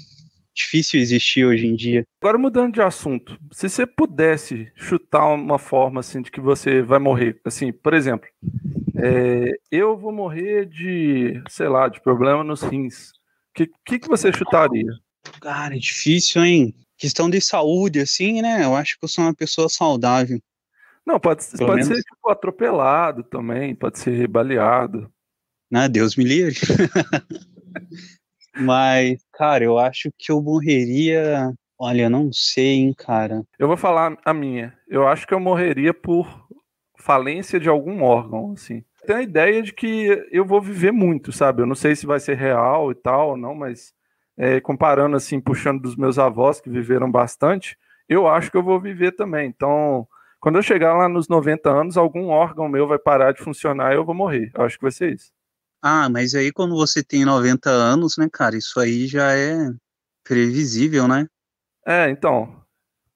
difícil 0.59 1.01
existir 1.01 1.45
hoje 1.45 1.67
em 1.67 1.77
dia. 1.77 2.05
Agora 2.21 2.37
mudando 2.37 2.75
de 2.75 2.83
assunto, 2.83 3.39
se 3.53 3.69
você 3.69 3.87
pudesse 3.87 4.71
chutar 4.75 5.27
uma 5.33 5.59
forma 5.59 6.01
assim 6.01 6.21
de 6.21 6.31
que 6.31 6.41
você 6.41 6.83
vai 6.83 6.99
morrer, 6.99 7.41
assim, 7.45 7.73
por 7.73 7.95
exemplo, 7.95 8.29
é, 8.99 9.53
eu 9.71 9.97
vou 9.97 10.13
morrer 10.13 10.67
de, 10.67 11.43
sei 11.49 11.69
lá, 11.69 11.89
de 11.89 12.01
problema 12.01 12.43
nos 12.43 12.63
rins. 12.63 13.11
O 13.11 13.13
que, 13.55 13.71
que, 13.85 13.99
que 14.01 14.09
você 14.09 14.33
chutaria? 14.33 14.91
Cara, 15.41 15.77
é 15.77 15.79
difícil, 15.79 16.45
hein? 16.45 16.75
Questão 16.97 17.31
de 17.31 17.41
saúde, 17.41 18.01
assim, 18.01 18.43
né? 18.43 18.65
Eu 18.65 18.75
acho 18.75 18.99
que 18.99 19.05
eu 19.05 19.09
sou 19.09 19.25
uma 19.25 19.35
pessoa 19.35 19.69
saudável. 19.69 20.41
Não, 21.07 21.19
pode, 21.19 21.43
pode 21.59 21.87
ser 21.87 22.03
tipo 22.03 22.29
atropelado 22.29 23.23
também, 23.23 23.75
pode 23.75 23.99
ser 23.99 24.29
baleado. 24.29 25.11
Ah, 25.73 25.89
Deus 25.89 26.17
me 26.17 26.25
livre. 26.25 26.55
Mas, 28.55 29.21
cara, 29.33 29.65
eu 29.65 29.79
acho 29.79 30.11
que 30.19 30.33
eu 30.33 30.43
morreria. 30.43 31.53
Olha, 31.79 32.11
não 32.11 32.31
sei, 32.33 32.75
hein, 32.75 32.95
cara. 32.97 33.43
Eu 33.59 33.69
vou 33.69 33.77
falar 33.77 34.19
a 34.25 34.35
minha. 34.35 34.77
Eu 34.89 35.07
acho 35.07 35.27
que 35.27 35.33
eu 35.33 35.39
morreria 35.39 35.95
por 35.95 36.48
falência 36.99 37.59
de 37.59 37.69
algum 37.69 38.03
órgão, 38.03 38.53
assim. 38.53 38.85
Tenho 39.07 39.19
a 39.21 39.23
ideia 39.23 39.63
de 39.63 39.73
que 39.73 40.27
eu 40.31 40.45
vou 40.45 40.61
viver 40.61 40.93
muito, 40.93 41.33
sabe? 41.33 41.63
Eu 41.63 41.67
não 41.67 41.75
sei 41.75 41.97
se 41.97 42.07
vai 42.07 42.21
ser 42.21 42.37
real 42.37 42.91
e 42.91 42.95
tal 42.95 43.37
não, 43.37 43.55
mas 43.55 43.95
é, 44.37 44.61
comparando, 44.61 45.17
assim, 45.17 45.41
puxando 45.41 45.81
dos 45.81 45.97
meus 45.97 46.19
avós 46.19 46.61
que 46.61 46.69
viveram 46.69 47.11
bastante, 47.11 47.77
eu 48.09 48.29
acho 48.29 48.51
que 48.51 48.57
eu 48.57 48.63
vou 48.63 48.81
viver 48.81 49.13
também. 49.13 49.49
Então, 49.49 50.07
quando 50.41 50.57
eu 50.57 50.63
chegar 50.63 50.95
lá 50.97 51.09
nos 51.09 51.29
90 51.29 51.71
anos, 51.71 51.97
algum 51.97 52.29
órgão 52.29 52.69
meu 52.69 52.87
vai 52.87 52.99
parar 52.99 53.33
de 53.33 53.43
funcionar 53.43 53.93
e 53.93 53.97
eu 53.97 54.05
vou 54.05 54.15
morrer. 54.15 54.51
Eu 54.55 54.65
acho 54.65 54.77
que 54.77 54.85
vai 54.85 54.93
ser 54.93 55.15
isso. 55.15 55.31
Ah, 55.83 56.09
mas 56.09 56.35
aí 56.35 56.53
quando 56.53 56.75
você 56.75 57.03
tem 57.03 57.25
90 57.25 57.71
anos, 57.71 58.17
né, 58.17 58.29
cara, 58.33 58.57
isso 58.57 58.79
aí 58.81 59.07
já 59.07 59.33
é 59.33 59.71
previsível, 60.25 61.07
né? 61.07 61.27
É, 61.87 62.11
então. 62.11 62.63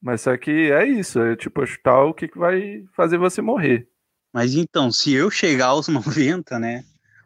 Mas 0.03 0.19
só 0.19 0.35
que 0.35 0.69
é 0.69 0.85
isso, 0.85 1.17
é 1.21 1.33
tipo, 1.33 1.65
chutar 1.65 2.03
o 2.03 2.13
que, 2.13 2.27
que 2.27 2.37
vai 2.37 2.83
fazer 2.93 3.17
você 3.17 3.41
morrer. 3.41 3.87
Mas 4.33 4.53
então, 4.53 4.91
se 4.91 5.13
eu 5.13 5.31
chegar 5.31 5.67
aos 5.67 5.87
90, 5.87 6.59
né, 6.59 6.83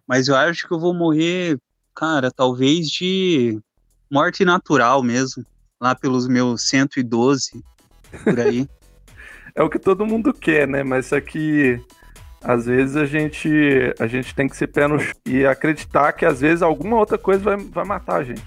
Mas 0.07 0.27
eu 0.27 0.35
acho 0.35 0.67
que 0.67 0.73
eu 0.73 0.79
vou 0.79 0.93
morrer, 0.93 1.59
cara, 1.95 2.29
talvez 2.29 2.87
de 2.87 3.59
morte 4.11 4.45
natural 4.45 5.01
mesmo. 5.01 5.43
Lá 5.81 5.95
pelos 5.95 6.27
meus 6.27 6.69
112, 6.69 7.63
por 8.23 8.39
aí. 8.39 8.67
é 9.53 9.61
o 9.61 9.69
que 9.69 9.77
todo 9.77 10.05
mundo 10.05 10.33
quer, 10.33 10.67
né? 10.67 10.83
Mas 10.83 11.11
é 11.11 11.21
que 11.21 11.79
às 12.43 12.65
vezes 12.65 12.95
a 12.95 13.05
gente, 13.05 13.49
a 13.99 14.07
gente 14.07 14.33
tem 14.33 14.47
que 14.47 14.55
ser 14.55 14.67
pé 14.67 14.87
no 14.87 14.99
chão 14.99 15.13
e 15.25 15.45
acreditar 15.45 16.13
que 16.13 16.25
às 16.25 16.41
vezes 16.41 16.61
alguma 16.61 16.97
outra 16.97 17.17
coisa 17.17 17.43
vai, 17.43 17.57
vai 17.57 17.85
matar 17.85 18.17
a 18.17 18.23
gente. 18.23 18.45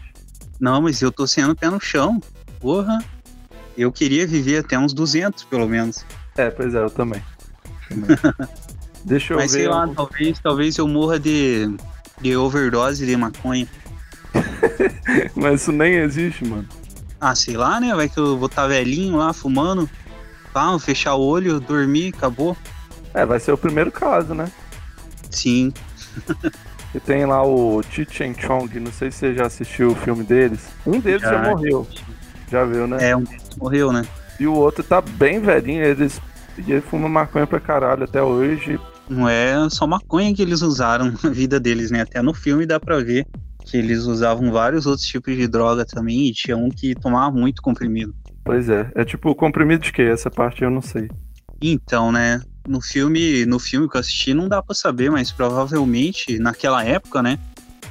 Não, 0.60 0.82
mas 0.82 1.00
eu 1.02 1.12
tô 1.12 1.26
sendo 1.26 1.54
pé 1.54 1.68
no 1.68 1.80
chão. 1.80 2.20
Porra. 2.60 2.98
Eu 3.80 3.90
queria 3.90 4.26
viver 4.26 4.58
até 4.58 4.78
uns 4.78 4.92
200, 4.92 5.44
pelo 5.44 5.66
menos. 5.66 6.04
É, 6.36 6.50
pois 6.50 6.74
é, 6.74 6.82
eu 6.82 6.90
também. 6.90 7.22
Deixa 9.06 9.32
eu 9.32 9.38
mas 9.38 9.52
ver. 9.52 9.60
sei 9.60 9.68
lá, 9.68 9.88
talvez, 9.88 10.38
talvez 10.38 10.76
eu 10.76 10.86
morra 10.86 11.18
de, 11.18 11.74
de 12.20 12.36
overdose 12.36 13.06
de 13.06 13.16
maconha. 13.16 13.66
mas 15.34 15.62
isso 15.62 15.72
nem 15.72 15.94
existe, 15.94 16.44
mano. 16.44 16.68
Ah, 17.18 17.34
sei 17.34 17.56
lá, 17.56 17.80
né? 17.80 17.94
Vai 17.94 18.06
que 18.10 18.20
eu 18.20 18.36
vou 18.36 18.48
estar 18.48 18.62
tá 18.62 18.68
velhinho 18.68 19.16
lá 19.16 19.32
fumando. 19.32 19.88
Pá, 20.52 20.78
fechar 20.78 21.14
o 21.14 21.22
olho, 21.22 21.58
dormir, 21.58 22.12
acabou. 22.14 22.54
É, 23.14 23.24
vai 23.24 23.40
ser 23.40 23.52
o 23.52 23.56
primeiro 23.56 23.90
caso, 23.90 24.34
né? 24.34 24.52
Sim. 25.30 25.72
e 26.94 27.00
tem 27.00 27.24
lá 27.24 27.42
o 27.42 27.82
Chichen 27.82 28.34
Chong, 28.34 28.78
não 28.78 28.92
sei 28.92 29.10
se 29.10 29.20
você 29.20 29.34
já 29.34 29.46
assistiu 29.46 29.92
o 29.92 29.94
filme 29.94 30.22
deles. 30.22 30.68
Um 30.86 31.00
deles 31.00 31.22
já, 31.22 31.30
já 31.30 31.50
morreu. 31.50 31.88
Já 32.50 32.64
viu, 32.66 32.86
né? 32.86 33.08
É, 33.08 33.16
um 33.16 33.24
morreu, 33.58 33.92
né? 33.92 34.02
E 34.38 34.46
o 34.46 34.54
outro 34.54 34.82
tá 34.82 35.00
bem 35.00 35.40
velhinho, 35.40 35.84
eles 35.84 36.20
e 36.66 36.72
ele 36.72 36.80
fuma 36.80 37.08
maconha 37.08 37.46
pra 37.46 37.60
caralho 37.60 38.04
até 38.04 38.22
hoje. 38.22 38.78
Não 39.08 39.28
é 39.28 39.68
só 39.70 39.86
maconha 39.86 40.34
que 40.34 40.42
eles 40.42 40.62
usaram 40.62 41.12
na 41.22 41.30
vida 41.30 41.58
deles, 41.58 41.90
né? 41.90 42.02
Até 42.02 42.22
no 42.22 42.34
filme 42.34 42.66
dá 42.66 42.78
pra 42.78 42.98
ver 42.98 43.26
que 43.64 43.76
eles 43.76 44.04
usavam 44.04 44.50
vários 44.50 44.86
outros 44.86 45.06
tipos 45.06 45.36
de 45.36 45.46
droga 45.46 45.84
também 45.84 46.28
e 46.28 46.32
tinha 46.32 46.56
um 46.56 46.68
que 46.68 46.94
tomava 46.94 47.30
muito 47.30 47.62
comprimido. 47.62 48.14
Pois 48.44 48.68
é. 48.68 48.90
É 48.94 49.04
tipo 49.04 49.34
comprimido 49.34 49.82
de 49.82 49.92
quê? 49.92 50.02
Essa 50.02 50.30
parte 50.30 50.62
eu 50.62 50.70
não 50.70 50.82
sei. 50.82 51.08
Então, 51.60 52.10
né? 52.10 52.40
No 52.66 52.80
filme, 52.80 53.44
no 53.46 53.58
filme 53.58 53.88
que 53.88 53.96
eu 53.96 54.00
assisti 54.00 54.34
não 54.34 54.48
dá 54.48 54.62
para 54.62 54.74
saber, 54.74 55.10
mas 55.10 55.30
provavelmente 55.32 56.38
naquela 56.38 56.84
época, 56.84 57.22
né? 57.22 57.38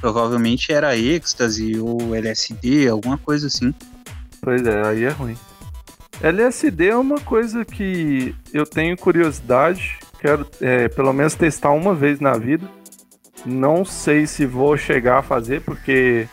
Provavelmente 0.00 0.72
era 0.72 0.96
êxtase 0.96 1.78
ou 1.78 2.14
LSD, 2.14 2.88
alguma 2.88 3.18
coisa 3.18 3.46
assim. 3.46 3.74
Pois 4.40 4.66
é, 4.66 4.86
aí 4.86 5.04
é 5.04 5.10
ruim. 5.10 5.36
LSD 6.22 6.88
é 6.88 6.96
uma 6.96 7.18
coisa 7.18 7.64
que 7.64 8.34
eu 8.52 8.66
tenho 8.66 8.96
curiosidade, 8.96 9.98
quero 10.20 10.46
é, 10.60 10.86
pelo 10.88 11.12
menos 11.14 11.34
testar 11.34 11.70
uma 11.70 11.94
vez 11.94 12.20
na 12.20 12.32
vida. 12.36 12.68
Não 13.46 13.86
sei 13.86 14.26
se 14.26 14.44
vou 14.44 14.76
chegar 14.76 15.20
a 15.20 15.22
fazer, 15.22 15.62
porque 15.62 16.28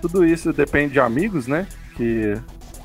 tudo 0.00 0.24
isso 0.24 0.54
depende 0.54 0.94
de 0.94 1.00
amigos, 1.00 1.46
né? 1.46 1.66
Que 1.96 2.34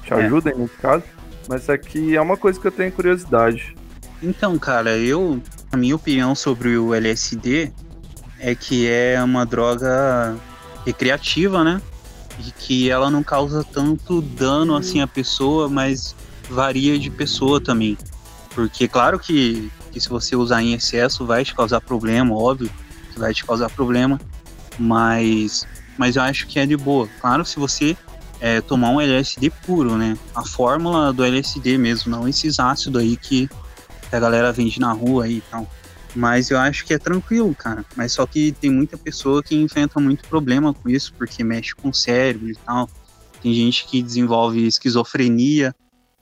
te 0.04 0.14
é. 0.14 0.26
ajudem 0.26 0.54
é. 0.54 0.58
nesse 0.58 0.76
caso. 0.76 1.04
Mas 1.48 1.70
aqui 1.70 2.18
é 2.18 2.22
uma 2.22 2.36
coisa 2.36 2.60
que 2.60 2.68
eu 2.68 2.72
tenho 2.72 2.92
curiosidade. 2.92 3.76
Então, 4.22 4.60
cara, 4.60 4.98
eu. 4.98 5.42
A 5.72 5.78
minha 5.78 5.96
opinião 5.96 6.36
sobre 6.36 6.78
o 6.78 6.94
LSD 6.94 7.72
é 8.38 8.54
que 8.54 8.90
é 8.90 9.24
uma 9.24 9.46
droga 9.46 10.36
recreativa, 10.86 11.64
né? 11.64 11.82
E 12.46 12.52
que 12.52 12.90
ela 12.90 13.10
não 13.10 13.24
causa 13.24 13.64
tanto 13.64 14.22
dano 14.22 14.76
assim 14.76 15.00
à 15.00 15.08
pessoa, 15.08 15.70
mas 15.70 16.14
varia 16.54 16.98
de 16.98 17.10
pessoa 17.10 17.62
também. 17.62 17.98
Porque 18.54 18.88
claro 18.88 19.18
que, 19.20 19.72
que 19.92 20.00
se 20.00 20.10
você 20.10 20.36
usar 20.36 20.62
em 20.62 20.74
excesso 20.74 21.26
vai 21.26 21.44
te 21.44 21.56
causar 21.56 21.82
problema, 21.82 22.36
óbvio 22.36 22.70
que 23.12 23.20
vai 23.20 23.34
te 23.34 23.46
causar 23.46 23.70
problema, 23.70 24.20
mas, 24.78 25.68
mas 25.98 26.16
eu 26.16 26.22
acho 26.22 26.48
que 26.48 26.60
é 26.60 26.66
de 26.66 26.78
boa. 26.78 27.08
Claro, 27.20 27.46
se 27.46 27.58
você 27.58 27.96
é, 28.40 28.60
tomar 28.60 28.90
um 28.90 29.00
LSD 29.00 29.50
puro, 29.66 29.98
né? 29.98 30.18
A 30.34 30.44
fórmula 30.44 31.14
do 31.14 31.24
LSD 31.24 31.78
mesmo, 31.78 32.12
não 32.12 32.28
esses 32.28 32.60
ácidos 32.60 33.02
aí 33.02 33.16
que 33.16 33.50
a 34.12 34.20
galera 34.20 34.52
vende 34.52 34.80
na 34.80 34.92
rua 34.92 35.26
aí 35.26 35.38
e 35.38 35.42
tal. 35.42 35.70
Mas 36.14 36.50
eu 36.50 36.60
acho 36.60 36.86
que 36.86 36.94
é 36.94 36.98
tranquilo, 36.98 37.56
cara. 37.56 37.86
Mas 37.96 38.14
só 38.14 38.26
que 38.26 38.52
tem 38.52 38.70
muita 38.70 38.98
pessoa 38.98 39.42
que 39.42 39.56
enfrenta 39.56 40.00
muito 40.00 40.28
problema 40.28 40.74
com 40.74 40.90
isso, 40.90 41.14
porque 41.18 41.44
mexe 41.44 41.74
com 41.74 41.90
o 41.90 41.94
cérebro 41.94 42.50
e 42.50 42.56
tal. 42.56 42.90
Tem 43.42 43.54
gente 43.54 43.86
que 43.86 44.02
desenvolve 44.02 44.66
esquizofrenia 44.68 45.74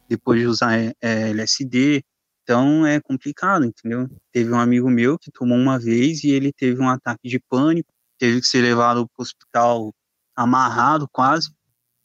depois 0.09 0.41
de 0.41 0.47
usar 0.47 0.77
é, 0.77 0.93
é 1.01 1.29
LSD. 1.29 2.03
Então 2.43 2.85
é 2.85 2.99
complicado, 2.99 3.63
entendeu? 3.63 4.09
Teve 4.31 4.51
um 4.51 4.59
amigo 4.59 4.89
meu 4.89 5.17
que 5.19 5.31
tomou 5.31 5.57
uma 5.57 5.77
vez 5.77 6.23
e 6.23 6.31
ele 6.31 6.51
teve 6.51 6.81
um 6.81 6.89
ataque 6.89 7.29
de 7.29 7.39
pânico, 7.39 7.93
teve 8.17 8.41
que 8.41 8.47
ser 8.47 8.61
levado 8.61 9.07
para 9.07 9.21
o 9.21 9.23
hospital 9.23 9.93
amarrado 10.35 11.07
quase, 11.11 11.51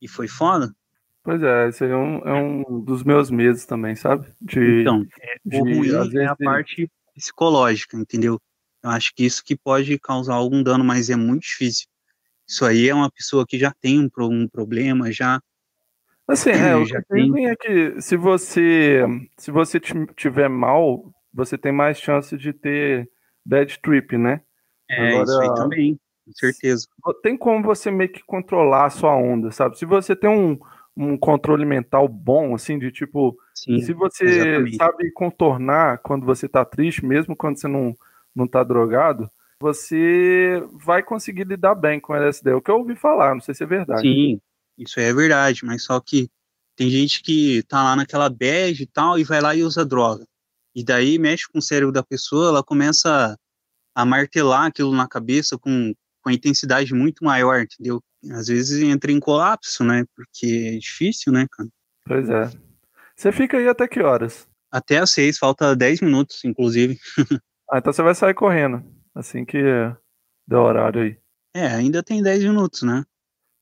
e 0.03 0.09
foi 0.09 0.29
foda. 0.29 0.71
Pois 1.23 1.43
é, 1.43 1.69
esse 1.69 1.85
é 1.85 1.97
um, 1.97 2.19
é 2.19 2.35
um 2.35 2.81
dos 2.81 3.03
meus 3.03 3.31
medos 3.31 3.65
também, 3.65 3.97
sabe? 3.97 4.27
De, 4.39 4.83
então, 4.83 5.07
é, 5.19 5.37
de, 5.43 5.57
o 5.57 5.61
ruim 5.61 5.89
é 6.19 6.27
a 6.27 6.37
parte 6.37 6.91
psicológica, 7.15 7.97
entendeu? 7.97 8.39
Eu 8.83 8.91
acho 8.91 9.15
que 9.15 9.25
isso 9.25 9.43
que 9.43 9.57
pode 9.57 9.99
causar 9.99 10.35
algum 10.35 10.63
dano, 10.63 10.85
mas 10.85 11.09
é 11.09 11.17
muito 11.17 11.45
difícil. 11.45 11.87
Isso 12.47 12.67
aí 12.67 12.89
é 12.89 12.95
uma 12.95 13.11
pessoa 13.11 13.47
que 13.49 13.59
já 13.59 13.73
tem 13.81 13.99
um, 13.99 14.11
um 14.27 14.47
problema, 14.47 15.11
já. 15.11 15.41
Assim, 16.27 16.51
é, 16.51 16.75
o 16.75 16.85
que 16.85 17.03
tem... 17.03 17.47
é 17.49 17.57
que 17.57 18.01
se 18.01 18.17
você 18.17 19.03
se 19.37 19.51
você 19.51 19.79
tiver 20.17 20.49
mal, 20.49 21.13
você 21.33 21.59
tem 21.59 21.71
mais 21.71 21.99
chance 21.99 22.37
de 22.37 22.53
ter 22.53 23.09
bad 23.45 23.79
trip, 23.81 24.17
né? 24.17 24.41
É, 24.91 25.09
Agora, 25.09 25.25
isso 25.25 25.41
aí 25.41 25.55
também, 25.55 26.01
com 26.25 26.33
certeza. 26.33 26.87
Tem 27.23 27.37
como 27.37 27.63
você 27.63 27.91
meio 27.91 28.11
que 28.11 28.23
controlar 28.25 28.87
a 28.87 28.91
sua 28.91 29.15
onda, 29.15 29.51
sabe? 29.51 29.79
Se 29.79 29.85
você 29.85 30.17
tem 30.17 30.31
um, 30.31 30.59
um 30.97 31.17
controle 31.17 31.65
mental 31.67 32.09
bom, 32.09 32.55
assim, 32.55 32.79
de 32.79 32.91
tipo, 32.91 33.37
Sim, 33.55 33.81
se 33.81 33.93
você 33.93 34.25
exatamente. 34.25 34.77
sabe 34.77 35.11
contornar 35.13 35.99
quando 35.99 36.25
você 36.25 36.49
tá 36.49 36.65
triste, 36.65 37.05
mesmo 37.05 37.37
quando 37.37 37.59
você 37.59 37.69
não, 37.69 37.95
não 38.35 38.47
tá 38.47 38.63
drogado, 38.65 39.31
você 39.61 40.63
vai 40.73 41.03
conseguir 41.03 41.45
lidar 41.45 41.75
bem 41.75 42.01
com 42.01 42.15
LSD. 42.15 42.51
É 42.51 42.55
o 42.55 42.63
que 42.63 42.71
eu 42.71 42.79
ouvi 42.79 42.97
falar, 42.97 43.35
não 43.35 43.41
sei 43.41 43.55
se 43.55 43.63
é 43.63 43.67
verdade. 43.67 44.03
Sim, 44.03 44.41
isso 44.79 45.01
é 45.01 45.13
verdade, 45.13 45.65
mas 45.65 45.85
só 45.85 46.01
que 46.01 46.29
tem 46.77 46.91
gente 46.91 47.23
que 47.23 47.63
tá 47.65 47.83
lá 47.83 47.97
naquela 47.97 48.29
bad 48.29 48.83
e 48.83 48.87
tal 48.87 49.19
e 49.19 49.25
vai 49.25 49.41
lá 49.41 49.55
e 49.55 49.63
usa 49.63 49.85
droga. 49.85 50.25
E 50.75 50.85
daí 50.85 51.19
mexe 51.19 51.47
com 51.49 51.59
o 51.59 51.63
cérebro 51.63 51.93
da 51.93 52.03
pessoa, 52.03 52.49
ela 52.49 52.63
começa 52.63 53.39
a 53.95 54.05
martelar 54.05 54.67
aquilo 54.67 54.93
na 54.93 55.07
cabeça 55.07 55.57
com, 55.57 55.95
com 56.21 56.31
intensidade 56.31 56.93
muito 56.93 57.25
maior, 57.25 57.61
entendeu? 57.63 58.03
às 58.33 58.49
vezes 58.49 58.83
entra 58.83 59.13
em 59.13 59.21
colapso, 59.21 59.85
né? 59.85 60.05
Porque 60.17 60.73
é 60.75 60.79
difícil, 60.79 61.33
né, 61.33 61.47
cara? 61.51 61.69
Pois 62.07 62.29
é. 62.29 62.51
Você 63.17 63.31
fica 63.31 63.59
aí 63.59 63.69
até 63.69 63.87
que 63.87 64.01
horas? 64.01 64.49
Até 64.71 64.99
às 64.99 65.11
seis, 65.11 65.39
falta 65.39 65.77
dez 65.77 66.01
minutos, 66.01 66.45
inclusive. 66.45 66.99
ah, 67.71 67.79
então 67.79 67.93
você 67.93 68.03
vai 68.03 68.15
sair 68.15 68.35
correndo, 68.35 68.83
assim 69.15 69.45
que 69.45 69.63
der 70.47 70.57
horário 70.57 71.03
aí. 71.03 71.19
É, 71.55 71.67
ainda 71.67 72.03
tem 72.03 72.23
dez 72.23 72.43
minutos, 72.43 72.83
né? 72.83 73.05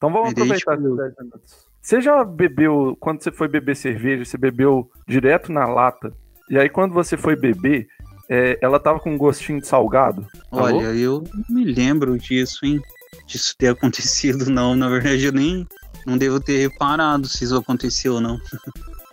Então 0.03 0.13
vamos 0.13 0.31
aproveitar 0.31 0.75
esses 0.75 0.97
dez 0.97 1.15
minutos. 1.17 1.67
Você 1.81 2.01
já 2.01 2.25
bebeu, 2.25 2.97
quando 2.99 3.23
você 3.23 3.31
foi 3.31 3.47
beber 3.47 3.77
cerveja, 3.77 4.25
você 4.25 4.37
bebeu 4.37 4.91
direto 5.07 5.53
na 5.53 5.65
lata, 5.65 6.13
e 6.51 6.59
aí 6.59 6.69
quando 6.69 6.93
você 6.93 7.17
foi 7.17 7.37
beber, 7.37 7.87
é, 8.29 8.59
ela 8.61 8.81
tava 8.81 8.99
com 8.99 9.13
um 9.13 9.17
gostinho 9.17 9.61
de 9.61 9.69
salgado? 9.69 10.27
Olha, 10.51 10.87
eu 10.87 11.23
não 11.33 11.57
me 11.57 11.65
lembro 11.65 12.19
disso, 12.19 12.67
hein? 12.67 12.83
disso 13.29 13.55
ter 13.57 13.69
acontecido, 13.71 14.51
não. 14.51 14.75
Na 14.75 14.89
verdade, 14.89 15.25
eu 15.25 15.33
nem 15.33 15.69
não 16.05 16.19
devo 16.19 16.41
ter 16.41 16.69
reparado 16.69 17.29
se 17.29 17.45
isso 17.45 17.57
aconteceu 17.57 18.15
ou 18.15 18.21
não. 18.21 18.41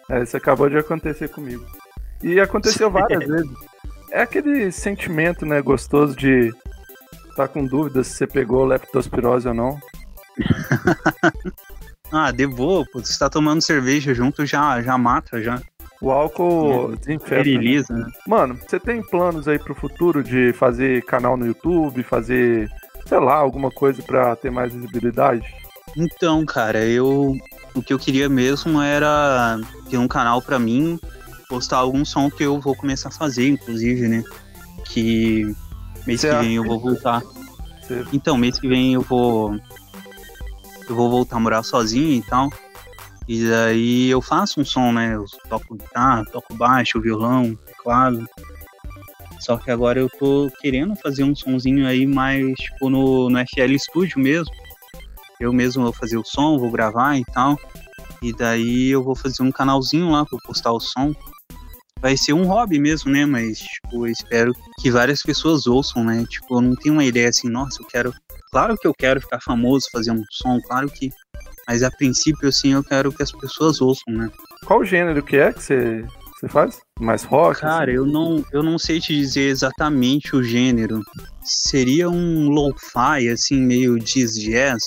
É, 0.10 0.24
isso 0.24 0.36
acabou 0.36 0.72
de 0.72 0.78
acontecer 0.80 1.30
comigo. 1.30 1.64
E 2.24 2.40
aconteceu 2.40 2.90
várias 2.92 3.28
vezes. 3.28 3.52
É 4.10 4.24
aquele 4.24 4.72
sentimento, 4.72 5.46
né, 5.46 5.62
gostoso 5.62 6.16
de 6.16 6.48
estar 7.30 7.48
tá 7.48 7.48
com 7.48 7.64
dúvida 7.64 8.04
se 8.04 8.14
você 8.14 8.26
pegou 8.26 8.66
leptospirose 8.66 9.48
ou 9.48 9.54
não. 9.54 9.80
ah, 12.12 12.32
de 12.32 12.48
boa, 12.48 12.86
pô. 12.92 13.00
Você 13.00 13.18
tá 13.18 13.30
tomando 13.30 13.62
cerveja 13.62 14.14
junto, 14.14 14.46
já, 14.46 14.82
já 14.82 14.98
mata, 14.98 15.42
já. 15.42 15.62
O 16.02 16.12
álcool 16.12 16.96
desinfeta. 16.96 17.94
Né? 17.94 18.06
Mano, 18.26 18.58
você 18.66 18.80
tem 18.80 19.02
planos 19.02 19.48
aí 19.48 19.60
pro 19.60 19.76
futuro 19.76 20.24
de 20.24 20.54
fazer 20.54 21.04
canal 21.04 21.36
no 21.36 21.46
YouTube, 21.46 22.04
fazer 22.04 22.70
sei 23.10 23.20
lá, 23.20 23.36
alguma 23.36 23.72
coisa 23.72 24.04
para 24.04 24.36
ter 24.36 24.52
mais 24.52 24.72
visibilidade? 24.72 25.44
Então, 25.98 26.46
cara, 26.46 26.86
eu 26.86 27.36
o 27.74 27.82
que 27.82 27.94
eu 27.94 28.00
queria 28.00 28.30
mesmo 28.30 28.82
era 28.82 29.60
ter 29.90 29.98
um 29.98 30.08
canal 30.08 30.42
para 30.42 30.60
mim, 30.60 31.00
postar 31.48 31.78
algum 31.78 32.06
som 32.06 32.30
que 32.30 32.44
eu 32.44 32.60
vou 32.60 32.76
começar 32.76 33.10
a 33.10 33.12
fazer, 33.12 33.48
inclusive, 33.48 34.08
né? 34.08 34.24
Que 34.86 35.56
mês 36.06 36.22
que 36.22 36.32
vem 36.32 36.56
eu 36.56 36.64
vou 36.64 36.80
voltar. 36.80 37.22
Então, 38.14 38.38
mês 38.38 38.60
que 38.60 38.68
vem 38.68 38.94
eu 38.94 39.02
vou 39.02 39.60
eu 40.90 40.96
vou 40.96 41.10
voltar 41.10 41.38
a 41.38 41.40
morar 41.40 41.64
sozinho 41.64 42.14
e 42.14 42.22
tal. 42.22 42.50
E 43.28 43.48
daí 43.48 44.10
eu 44.10 44.22
faço 44.22 44.60
um 44.60 44.66
som, 44.66 44.92
né? 44.92 45.16
Eu 45.16 45.26
toco 45.48 45.76
guitarra, 45.76 46.26
toco 46.26 46.54
baixo, 46.56 47.00
violão, 47.00 47.56
teclado. 47.66 48.28
Só 49.40 49.56
que 49.58 49.72
agora 49.72 50.00
eu 50.00 50.10
tô 50.10 50.52
querendo 50.60 50.96
fazer 50.96 51.24
um 51.24 51.36
sonzinho 51.36 51.88
aí 51.88 52.06
mais, 52.06 52.56
tipo, 52.58 52.90
no, 52.90 53.30
no 53.30 53.40
FL 53.40 53.78
Studio 53.78 54.20
mesmo. 54.20 54.54
Eu 55.40 55.54
mesmo 55.54 55.84
vou 55.84 55.94
fazer 55.94 56.18
o 56.18 56.26
som, 56.26 56.58
vou 56.58 56.72
gravar 56.72 57.18
e 57.18 57.26
tal. 57.26 57.58
E 58.22 58.34
daí 58.34 58.90
eu 58.90 59.02
vou 59.02 59.16
fazer 59.16 59.42
um 59.44 59.52
canalzinho 59.52 60.10
lá 60.10 60.26
pra 60.26 60.38
postar 60.44 60.72
o 60.72 60.80
som. 60.80 61.14
Vai 62.02 62.18
ser 62.18 62.34
um 62.34 62.46
hobby 62.46 62.80
mesmo, 62.80 63.12
né? 63.12 63.26
Mas, 63.26 63.60
tipo, 63.60 64.06
eu 64.06 64.12
espero 64.12 64.54
que 64.80 64.92
várias 64.92 65.22
pessoas 65.22 65.68
ouçam, 65.68 66.04
né? 66.04 66.26
Tipo, 66.30 66.56
eu 66.56 66.62
não 66.62 66.76
tenho 66.76 66.96
uma 66.96 67.06
ideia 67.06 67.30
assim, 67.30 67.50
nossa, 67.50 67.82
eu 67.82 67.88
quero. 67.88 68.14
Claro 68.52 68.76
que 68.78 68.88
eu 68.88 68.94
quero 68.98 69.22
ficar 69.22 69.40
famoso, 69.42 69.88
fazer 69.92 70.12
um 70.12 70.24
som, 70.32 70.60
claro 70.62 70.90
que. 70.90 71.10
Mas 71.68 71.84
a 71.84 71.92
princípio, 71.92 72.50
assim, 72.50 72.74
eu 72.74 72.84
quero 72.84 73.12
que 73.12 73.22
as 73.22 73.32
pessoas 73.32 73.80
ouçam, 73.80 74.14
né? 74.14 74.30
Qual 74.66 74.84
gênero 74.84 75.22
que 75.22 75.38
é 75.38 75.54
que 75.54 75.62
você 75.62 76.06
você 76.40 76.48
faz? 76.48 76.80
Mais 76.98 77.24
rock? 77.26 77.60
Cara, 77.60 77.92
assim? 77.92 77.98
eu 77.98 78.06
não, 78.06 78.46
eu 78.54 78.64
não 78.64 78.80
sei 78.80 79.02
te 79.02 79.14
dizer 79.14 79.50
exatamente 79.50 80.36
o 80.38 80.42
gênero. 80.42 81.02
Seria 81.44 82.10
um 82.10 82.48
lo-fi, 82.48 83.28
assim, 83.28 83.60
meio 83.60 84.00
jazz. 84.00 84.82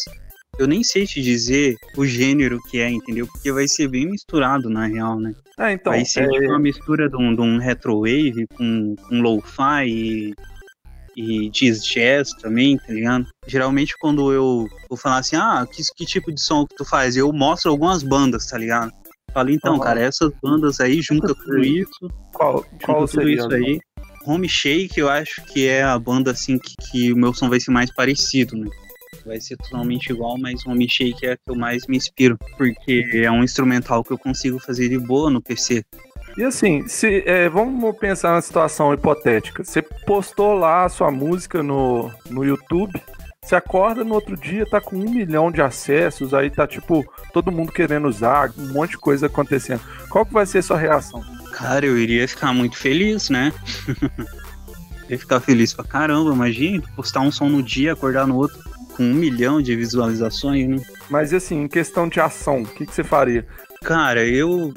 Eu 0.58 0.66
nem 0.66 0.82
sei 0.82 1.06
te 1.06 1.20
dizer 1.20 1.76
o 1.96 2.06
gênero 2.06 2.58
que 2.70 2.78
é, 2.78 2.88
entendeu? 2.88 3.26
Porque 3.26 3.52
vai 3.52 3.68
ser 3.68 3.88
bem 3.88 4.06
misturado, 4.06 4.70
na 4.70 4.86
real, 4.86 5.20
né? 5.20 5.34
Ah, 5.58 5.72
então. 5.72 5.92
vai 5.92 6.04
ser 6.06 6.24
é... 6.24 6.28
tipo 6.28 6.46
uma 6.46 6.58
mistura 6.58 7.08
de 7.08 7.16
um, 7.16 7.34
de 7.34 7.42
um 7.42 7.58
retrowave 7.58 8.46
com, 8.56 8.94
com 8.96 9.20
lo-fi 9.20 9.86
e, 9.86 10.34
e 11.16 11.50
jazz 11.50 12.30
também, 12.40 12.76
tá 12.76 12.92
ligado? 12.92 13.26
Geralmente 13.46 13.94
quando 14.00 14.32
eu 14.32 14.68
vou 14.88 14.98
falar 14.98 15.18
assim, 15.18 15.36
ah, 15.36 15.66
que, 15.70 15.82
que 15.96 16.04
tipo 16.04 16.32
de 16.32 16.40
som 16.40 16.66
que 16.66 16.74
tu 16.76 16.84
faz? 16.84 17.16
Eu 17.16 17.32
mostro 17.32 17.70
algumas 17.70 18.02
bandas, 18.02 18.46
tá 18.46 18.58
ligado? 18.58 18.92
Fala, 19.32 19.50
então, 19.50 19.74
uhum. 19.74 19.80
cara, 19.80 20.00
essas 20.00 20.30
bandas 20.42 20.78
aí, 20.78 21.00
junta 21.00 21.34
tudo 21.34 21.64
isso. 21.64 22.10
Qual, 22.34 22.64
qual 22.84 23.08
tudo 23.08 23.28
isso 23.28 23.50
aí. 23.52 23.80
Home 24.26 24.48
Shake, 24.48 25.00
eu 25.00 25.08
acho 25.08 25.42
que 25.46 25.66
é 25.66 25.82
a 25.82 25.98
banda 25.98 26.30
assim 26.30 26.58
que, 26.58 26.74
que, 26.76 27.12
o 27.12 27.16
meu 27.16 27.34
som 27.34 27.48
vai 27.48 27.58
ser 27.58 27.70
mais 27.70 27.92
parecido, 27.92 28.56
né? 28.56 28.68
Vai 29.24 29.40
ser 29.40 29.56
totalmente 29.56 30.10
igual, 30.10 30.38
mas 30.38 30.64
Home 30.66 30.88
Shake 30.88 31.26
é 31.26 31.32
a 31.32 31.36
que 31.36 31.42
eu 31.48 31.54
mais 31.54 31.86
me 31.86 31.96
inspiro, 31.96 32.38
porque 32.56 33.10
é 33.14 33.30
um 33.30 33.42
instrumental 33.42 34.04
que 34.04 34.12
eu 34.12 34.18
consigo 34.18 34.58
fazer 34.58 34.88
de 34.88 34.98
boa 34.98 35.30
no 35.30 35.42
PC. 35.42 35.82
E 36.36 36.44
assim, 36.44 36.86
se, 36.88 37.22
é, 37.26 37.48
vamos 37.48 37.96
pensar 37.98 38.32
na 38.32 38.40
situação 38.40 38.92
hipotética. 38.94 39.62
Você 39.62 39.82
postou 39.82 40.54
lá 40.54 40.84
a 40.84 40.88
sua 40.88 41.10
música 41.10 41.62
no, 41.62 42.10
no 42.30 42.44
YouTube, 42.44 43.00
você 43.44 43.56
acorda 43.56 44.04
no 44.04 44.14
outro 44.14 44.36
dia, 44.36 44.64
tá 44.64 44.80
com 44.80 44.96
um 44.96 45.10
milhão 45.10 45.50
de 45.50 45.60
acessos, 45.60 46.32
aí 46.32 46.48
tá 46.48 46.66
tipo, 46.66 47.04
todo 47.32 47.52
mundo 47.52 47.72
querendo 47.72 48.08
usar, 48.08 48.52
um 48.56 48.72
monte 48.72 48.92
de 48.92 48.98
coisa 48.98 49.26
acontecendo. 49.26 49.80
Qual 50.08 50.24
que 50.24 50.32
vai 50.32 50.46
ser 50.46 50.58
a 50.58 50.62
sua 50.62 50.78
reação? 50.78 51.22
Cara, 51.52 51.84
eu 51.84 51.98
iria 51.98 52.26
ficar 52.26 52.52
muito 52.54 52.76
feliz, 52.76 53.28
né? 53.28 53.52
ia 55.10 55.18
ficar 55.18 55.40
feliz 55.40 55.74
pra 55.74 55.84
caramba, 55.84 56.32
imagina, 56.32 56.84
postar 56.96 57.20
um 57.20 57.30
som 57.32 57.48
no 57.48 57.62
dia, 57.62 57.92
acordar 57.92 58.26
no 58.26 58.36
outro 58.36 58.58
com 58.96 59.02
um 59.02 59.14
milhão 59.14 59.60
de 59.60 59.74
visualizações, 59.74 60.68
né? 60.68 60.82
Mas 61.10 61.34
assim, 61.34 61.62
em 61.62 61.68
questão 61.68 62.08
de 62.08 62.20
ação, 62.20 62.62
o 62.62 62.66
que, 62.66 62.86
que 62.86 62.94
você 62.94 63.02
faria? 63.02 63.46
Cara, 63.82 64.24
eu 64.24 64.72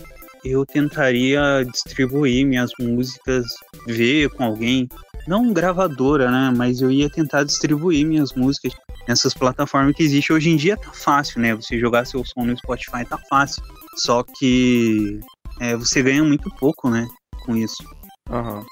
eu 0.46 0.66
tentaria 0.66 1.66
distribuir 1.66 2.46
minhas 2.46 2.72
músicas, 2.80 3.46
ver 3.88 4.30
com 4.30 4.44
alguém, 4.44 4.88
não 5.28 5.52
gravadora, 5.52 6.30
né? 6.30 6.54
Mas 6.56 6.82
eu 6.82 6.92
ia 6.92 7.10
tentar 7.10 7.44
distribuir 7.44 8.06
minhas 8.06 8.32
músicas 8.34 8.74
nessas 9.08 9.34
plataformas 9.34 9.96
que 9.96 10.04
existem 10.04 10.36
hoje 10.36 10.50
em 10.52 10.56
dia. 10.56 10.78
Tá 10.78 10.92
fácil, 10.94 11.42
né? 11.42 11.56
Você 11.56 11.80
jogar 11.80 12.06
seu 12.06 12.24
som 12.24 12.46
no 12.46 12.58
Spotify 12.58 13.04
tá 13.04 13.18
fácil. 13.30 13.64
Só 13.98 14.24
que 14.24 15.20
é, 15.60 15.76
você 15.76 16.04
ganha 16.04 16.24
muito 16.24 16.50
pouco, 16.58 16.90
né? 16.90 17.08
Com 17.44 17.56
isso. 17.56 17.84
Uhum. 18.30 18.64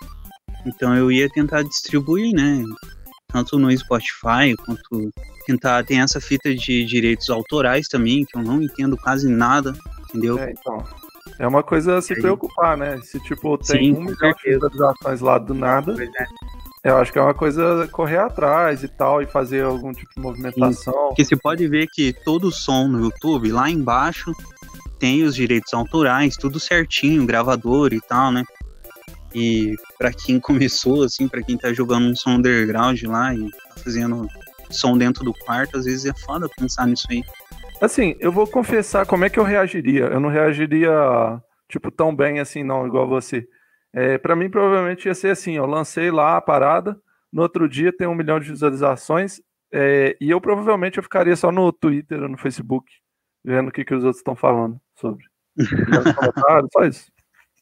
Então 0.65 0.95
eu 0.95 1.11
ia 1.11 1.27
tentar 1.29 1.63
distribuir, 1.63 2.33
né? 2.35 2.63
Tanto 3.31 3.57
no 3.57 3.75
Spotify 3.75 4.55
quanto 4.63 5.11
tentar. 5.47 5.83
Tem 5.83 6.01
essa 6.01 6.21
fita 6.21 6.53
de 6.53 6.85
direitos 6.85 7.31
autorais 7.31 7.87
também, 7.87 8.25
que 8.25 8.37
eu 8.37 8.43
não 8.43 8.61
entendo 8.61 8.95
quase 8.95 9.27
nada, 9.27 9.73
entendeu? 10.07 10.37
É, 10.37 10.51
então. 10.51 10.85
É 11.39 11.47
uma 11.47 11.63
coisa 11.63 11.97
a 11.97 12.01
se 12.01 12.15
preocupar, 12.15 12.77
né? 12.77 12.99
Se 13.01 13.19
tipo 13.19 13.57
tem 13.57 13.93
Sim, 13.93 13.99
um 13.99 14.03
milhão 14.03 14.33
de 14.33 14.51
visualizações 14.51 15.21
lá 15.21 15.37
do 15.37 15.53
nada, 15.53 15.95
é. 16.83 16.91
eu 16.91 16.97
acho 16.97 17.11
que 17.11 17.19
é 17.19 17.21
uma 17.21 17.33
coisa 17.33 17.87
correr 17.91 18.17
atrás 18.17 18.83
e 18.83 18.87
tal 18.87 19.21
e 19.21 19.25
fazer 19.25 19.63
algum 19.63 19.91
tipo 19.91 20.13
de 20.15 20.21
movimentação. 20.21 20.93
Sim. 20.93 21.07
Porque 21.07 21.25
você 21.25 21.35
pode 21.35 21.67
ver 21.67 21.87
que 21.87 22.13
todo 22.23 22.51
som 22.51 22.87
no 22.87 23.01
YouTube 23.01 23.51
lá 23.51 23.69
embaixo 23.69 24.33
tem 24.99 25.23
os 25.23 25.35
direitos 25.35 25.73
autorais, 25.73 26.37
tudo 26.37 26.59
certinho, 26.59 27.25
gravador 27.25 27.93
e 27.93 27.99
tal, 27.99 28.31
né? 28.31 28.43
E 29.33 29.75
para 29.97 30.13
quem 30.13 30.39
começou 30.41 31.03
assim, 31.03 31.27
para 31.27 31.41
quem 31.41 31.57
tá 31.57 31.73
jogando 31.73 32.05
um 32.05 32.15
som 32.15 32.35
underground 32.35 33.01
lá 33.03 33.33
e 33.33 33.49
tá 33.51 33.75
fazendo 33.83 34.27
som 34.69 34.97
dentro 34.97 35.23
do 35.23 35.33
quarto, 35.33 35.77
às 35.77 35.85
vezes 35.85 36.05
é 36.05 36.13
foda 36.13 36.49
pensar 36.57 36.87
nisso 36.87 37.07
aí. 37.09 37.23
Assim, 37.83 38.15
eu 38.21 38.31
vou 38.31 38.47
confessar 38.47 39.05
como 39.05 39.25
é 39.25 39.29
que 39.29 39.37
eu 39.37 39.43
reagiria. 39.43 40.05
Eu 40.05 40.17
não 40.17 40.29
reagiria, 40.29 40.89
tipo, 41.67 41.91
tão 41.91 42.15
bem 42.15 42.39
assim, 42.39 42.63
não, 42.63 42.87
igual 42.87 43.05
você. 43.05 43.45
É, 43.91 44.17
para 44.17 44.37
mim, 44.37 44.49
provavelmente 44.49 45.05
ia 45.05 45.13
ser 45.13 45.31
assim: 45.31 45.57
eu 45.57 45.65
lancei 45.65 46.09
lá 46.09 46.37
a 46.37 46.41
parada, 46.41 46.97
no 47.29 47.41
outro 47.41 47.67
dia 47.67 47.91
tem 47.91 48.07
um 48.07 48.15
milhão 48.15 48.39
de 48.39 48.49
visualizações, 48.49 49.41
é, 49.69 50.15
e 50.21 50.29
eu 50.29 50.39
provavelmente 50.39 50.97
eu 50.97 51.03
ficaria 51.03 51.35
só 51.35 51.51
no 51.51 51.73
Twitter 51.73 52.23
ou 52.23 52.29
no 52.29 52.37
Facebook, 52.37 52.89
vendo 53.43 53.67
o 53.67 53.71
que, 53.71 53.83
que 53.83 53.93
os 53.93 54.05
outros 54.05 54.21
estão 54.21 54.33
falando 54.33 54.79
sobre. 54.95 55.25
só 56.71 56.85
isso. 56.85 57.11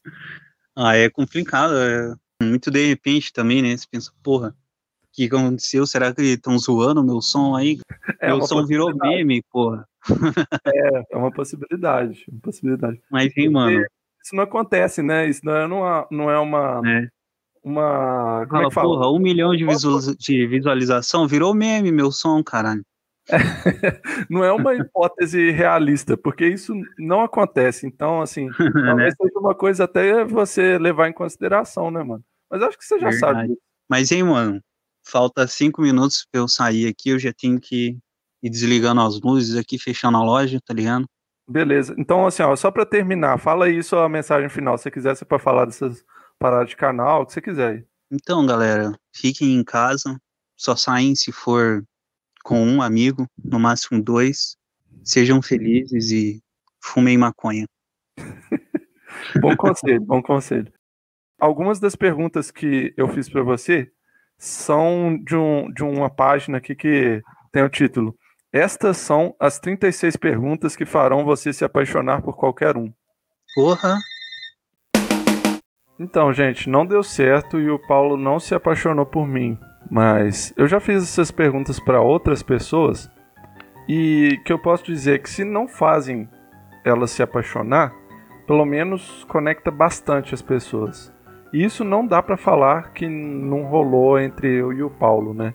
Ah, 0.74 0.96
é 0.96 1.10
complicado, 1.10 1.74
é 1.76 2.14
muito 2.42 2.70
de 2.70 2.86
repente 2.86 3.30
também, 3.30 3.60
né? 3.60 3.76
Você 3.76 3.86
pensa, 3.90 4.10
porra, 4.22 4.56
o 5.02 5.06
que 5.12 5.26
aconteceu? 5.26 5.86
Será 5.86 6.14
que 6.14 6.22
estão 6.22 6.56
zoando 6.58 7.04
meu 7.04 7.20
som 7.20 7.54
aí? 7.54 7.78
É 8.22 8.28
meu 8.28 8.40
som 8.46 8.64
virou 8.64 8.96
meme, 8.96 9.42
porra 9.50 9.86
é, 10.66 11.04
é 11.10 11.16
uma 11.16 11.30
possibilidade, 11.30 12.24
uma 12.28 12.40
possibilidade. 12.40 13.00
Mas, 13.10 13.36
hein, 13.36 13.50
mano. 13.50 13.84
Isso 14.22 14.36
não 14.36 14.44
acontece, 14.44 15.02
né? 15.02 15.28
Isso 15.28 15.44
não 15.44 15.54
é, 15.54 15.66
uma. 15.66 16.06
Não 16.10 16.30
é 16.30 16.38
uma, 16.38 16.80
é. 16.86 17.08
uma 17.64 18.46
como 18.46 18.50
fala, 18.50 18.62
é 18.62 18.68
que 18.68 18.74
fala? 18.74 18.88
Porra, 18.88 19.10
um 19.10 19.18
milhão 19.18 19.54
de, 19.56 19.66
de 20.18 20.46
visualização 20.46 21.26
virou 21.26 21.54
meme, 21.54 21.90
meu 21.90 22.12
som, 22.12 22.42
caralho. 22.42 22.84
não 24.30 24.44
é 24.44 24.52
uma 24.52 24.74
hipótese 24.74 25.50
realista, 25.50 26.16
porque 26.16 26.46
isso 26.46 26.74
não 26.98 27.22
acontece. 27.22 27.86
Então, 27.86 28.20
assim, 28.20 28.48
talvez 28.86 29.14
seja 29.20 29.38
uma 29.38 29.54
coisa 29.54 29.84
até 29.84 30.24
você 30.24 30.78
levar 30.78 31.08
em 31.08 31.12
consideração, 31.12 31.90
né, 31.90 32.02
mano? 32.02 32.24
Mas 32.50 32.62
acho 32.62 32.78
que 32.78 32.84
você 32.84 32.98
já 32.98 33.10
Verdade. 33.10 33.48
sabe. 33.48 33.58
Mas, 33.88 34.12
hein, 34.12 34.22
mano, 34.22 34.60
falta 35.04 35.46
cinco 35.46 35.82
minutos 35.82 36.26
pra 36.30 36.40
eu 36.40 36.48
sair 36.48 36.86
aqui, 36.86 37.10
eu 37.10 37.18
já 37.18 37.32
tenho 37.32 37.60
que 37.60 37.98
e 38.42 38.50
desligando 38.50 39.00
as 39.00 39.20
luzes 39.20 39.56
aqui, 39.56 39.78
fechando 39.78 40.18
a 40.18 40.24
loja, 40.24 40.60
tá 40.64 40.74
ligado? 40.74 41.06
Beleza. 41.48 41.94
Então, 41.98 42.26
assim, 42.26 42.42
ó, 42.42 42.54
só 42.56 42.70
para 42.70 42.86
terminar, 42.86 43.38
fala 43.38 43.66
aí 43.66 43.82
sua 43.82 44.08
mensagem 44.08 44.48
final. 44.48 44.76
Se 44.76 44.84
você 44.84 44.90
quiser, 44.90 45.14
você 45.14 45.24
pode 45.24 45.42
falar 45.42 45.64
dessas 45.64 46.04
paradas 46.38 46.70
de 46.70 46.76
canal, 46.76 47.22
o 47.22 47.26
que 47.26 47.32
você 47.32 47.40
quiser. 47.40 47.86
Então, 48.10 48.44
galera, 48.46 48.92
fiquem 49.14 49.54
em 49.54 49.64
casa. 49.64 50.20
Só 50.56 50.76
saem 50.76 51.14
se 51.14 51.32
for 51.32 51.84
com 52.44 52.62
um 52.62 52.82
amigo, 52.82 53.26
no 53.42 53.58
máximo 53.58 54.02
dois. 54.02 54.56
Sejam 55.04 55.42
felizes 55.42 56.10
e 56.10 56.42
fumem 56.80 57.18
maconha. 57.18 57.66
bom 59.40 59.56
conselho, 59.56 60.00
bom 60.00 60.22
conselho. 60.22 60.72
Algumas 61.40 61.80
das 61.80 61.96
perguntas 61.96 62.50
que 62.50 62.94
eu 62.96 63.08
fiz 63.08 63.28
para 63.28 63.42
você 63.42 63.90
são 64.38 65.18
de, 65.24 65.34
um, 65.34 65.72
de 65.72 65.82
uma 65.82 66.08
página 66.08 66.58
aqui 66.58 66.74
que 66.74 67.22
tem 67.50 67.62
o 67.62 67.68
título 67.68 68.16
estas 68.52 68.98
são 68.98 69.34
as 69.40 69.58
36 69.58 70.16
perguntas 70.16 70.76
que 70.76 70.84
farão 70.84 71.24
você 71.24 71.52
se 71.52 71.64
apaixonar 71.64 72.20
por 72.20 72.36
qualquer 72.36 72.76
um. 72.76 72.92
Porra! 73.54 73.96
Então, 75.98 76.32
gente, 76.32 76.68
não 76.68 76.84
deu 76.84 77.02
certo 77.02 77.58
e 77.58 77.70
o 77.70 77.78
Paulo 77.78 78.16
não 78.16 78.38
se 78.38 78.54
apaixonou 78.54 79.06
por 79.06 79.26
mim. 79.26 79.58
Mas 79.90 80.52
eu 80.56 80.66
já 80.66 80.80
fiz 80.80 81.02
essas 81.02 81.30
perguntas 81.30 81.80
para 81.80 82.00
outras 82.00 82.42
pessoas 82.42 83.10
e 83.88 84.38
que 84.44 84.52
eu 84.52 84.58
posso 84.58 84.84
dizer 84.84 85.22
que 85.22 85.30
se 85.30 85.44
não 85.44 85.66
fazem 85.66 86.28
elas 86.84 87.10
se 87.10 87.22
apaixonar, 87.22 87.94
pelo 88.46 88.64
menos 88.64 89.24
conecta 89.24 89.70
bastante 89.70 90.34
as 90.34 90.42
pessoas. 90.42 91.12
E 91.52 91.64
isso 91.64 91.84
não 91.84 92.06
dá 92.06 92.22
para 92.22 92.36
falar 92.36 92.92
que 92.92 93.08
não 93.08 93.64
rolou 93.64 94.18
entre 94.18 94.48
eu 94.48 94.72
e 94.72 94.82
o 94.82 94.90
Paulo, 94.90 95.32
né? 95.32 95.54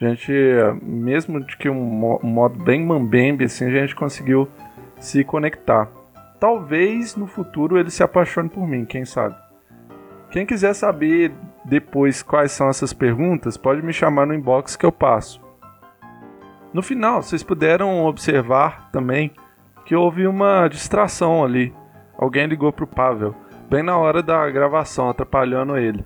A 0.00 0.04
gente, 0.04 0.32
mesmo 0.82 1.40
de 1.40 1.56
que 1.56 1.70
um, 1.70 2.18
modo 2.22 2.62
bem 2.62 2.84
mambembe, 2.84 3.44
assim, 3.44 3.64
a 3.64 3.70
gente 3.70 3.94
conseguiu 3.94 4.48
se 5.00 5.24
conectar. 5.24 5.88
Talvez 6.38 7.16
no 7.16 7.26
futuro 7.26 7.78
ele 7.78 7.90
se 7.90 8.02
apaixone 8.02 8.48
por 8.48 8.66
mim, 8.66 8.84
quem 8.84 9.04
sabe. 9.04 9.34
Quem 10.30 10.44
quiser 10.44 10.74
saber 10.74 11.32
depois 11.64 12.22
quais 12.22 12.52
são 12.52 12.68
essas 12.68 12.92
perguntas, 12.92 13.56
pode 13.56 13.82
me 13.82 13.92
chamar 13.92 14.26
no 14.26 14.34
inbox 14.34 14.76
que 14.76 14.86
eu 14.86 14.92
passo. 14.92 15.40
No 16.72 16.82
final, 16.82 17.22
vocês 17.22 17.42
puderam 17.42 18.04
observar 18.04 18.90
também 18.90 19.32
que 19.84 19.96
houve 19.96 20.26
uma 20.26 20.68
distração 20.68 21.44
ali. 21.44 21.74
Alguém 22.18 22.46
ligou 22.46 22.72
pro 22.72 22.86
Pavel, 22.86 23.34
bem 23.68 23.82
na 23.82 23.96
hora 23.96 24.22
da 24.22 24.48
gravação, 24.50 25.08
atrapalhando 25.08 25.76
ele. 25.76 26.04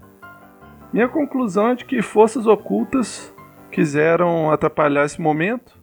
Minha 0.92 1.09
conclusão 1.09 1.68
é 1.68 1.74
de 1.74 1.85
que 1.85 2.00
forças 2.03 2.46
ocultas 2.46 3.35
quiseram 3.70 4.50
atrapalhar 4.50 5.04
esse 5.04 5.20
momento, 5.20 5.78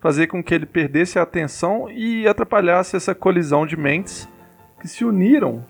fazer 0.00 0.26
com 0.26 0.42
que 0.42 0.54
ele 0.54 0.66
perdesse 0.66 1.18
a 1.18 1.22
atenção 1.22 1.90
e 1.90 2.26
atrapalhasse 2.26 2.96
essa 2.96 3.14
colisão 3.14 3.66
de 3.66 3.76
mentes 3.76 4.28
que 4.80 4.88
se 4.88 5.04
uniram 5.04 5.64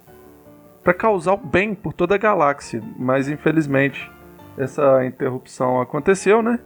para 0.82 0.94
causar 0.94 1.34
o 1.34 1.36
bem 1.36 1.74
por 1.74 1.92
toda 1.92 2.14
a 2.14 2.18
galáxia. 2.18 2.82
Mas 2.96 3.28
infelizmente 3.28 4.10
essa 4.56 5.04
interrupção 5.04 5.80
aconteceu, 5.80 6.42
né? 6.42 6.58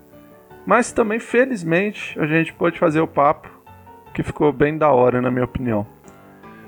Mas 0.66 0.92
também 0.92 1.18
felizmente 1.18 2.18
a 2.18 2.26
gente 2.26 2.52
pôde 2.52 2.78
fazer 2.78 3.00
o 3.00 3.06
papo 3.06 3.48
que 4.14 4.22
ficou 4.22 4.52
bem 4.52 4.78
da 4.78 4.90
hora, 4.90 5.20
na 5.20 5.30
minha 5.30 5.44
opinião. 5.44 5.86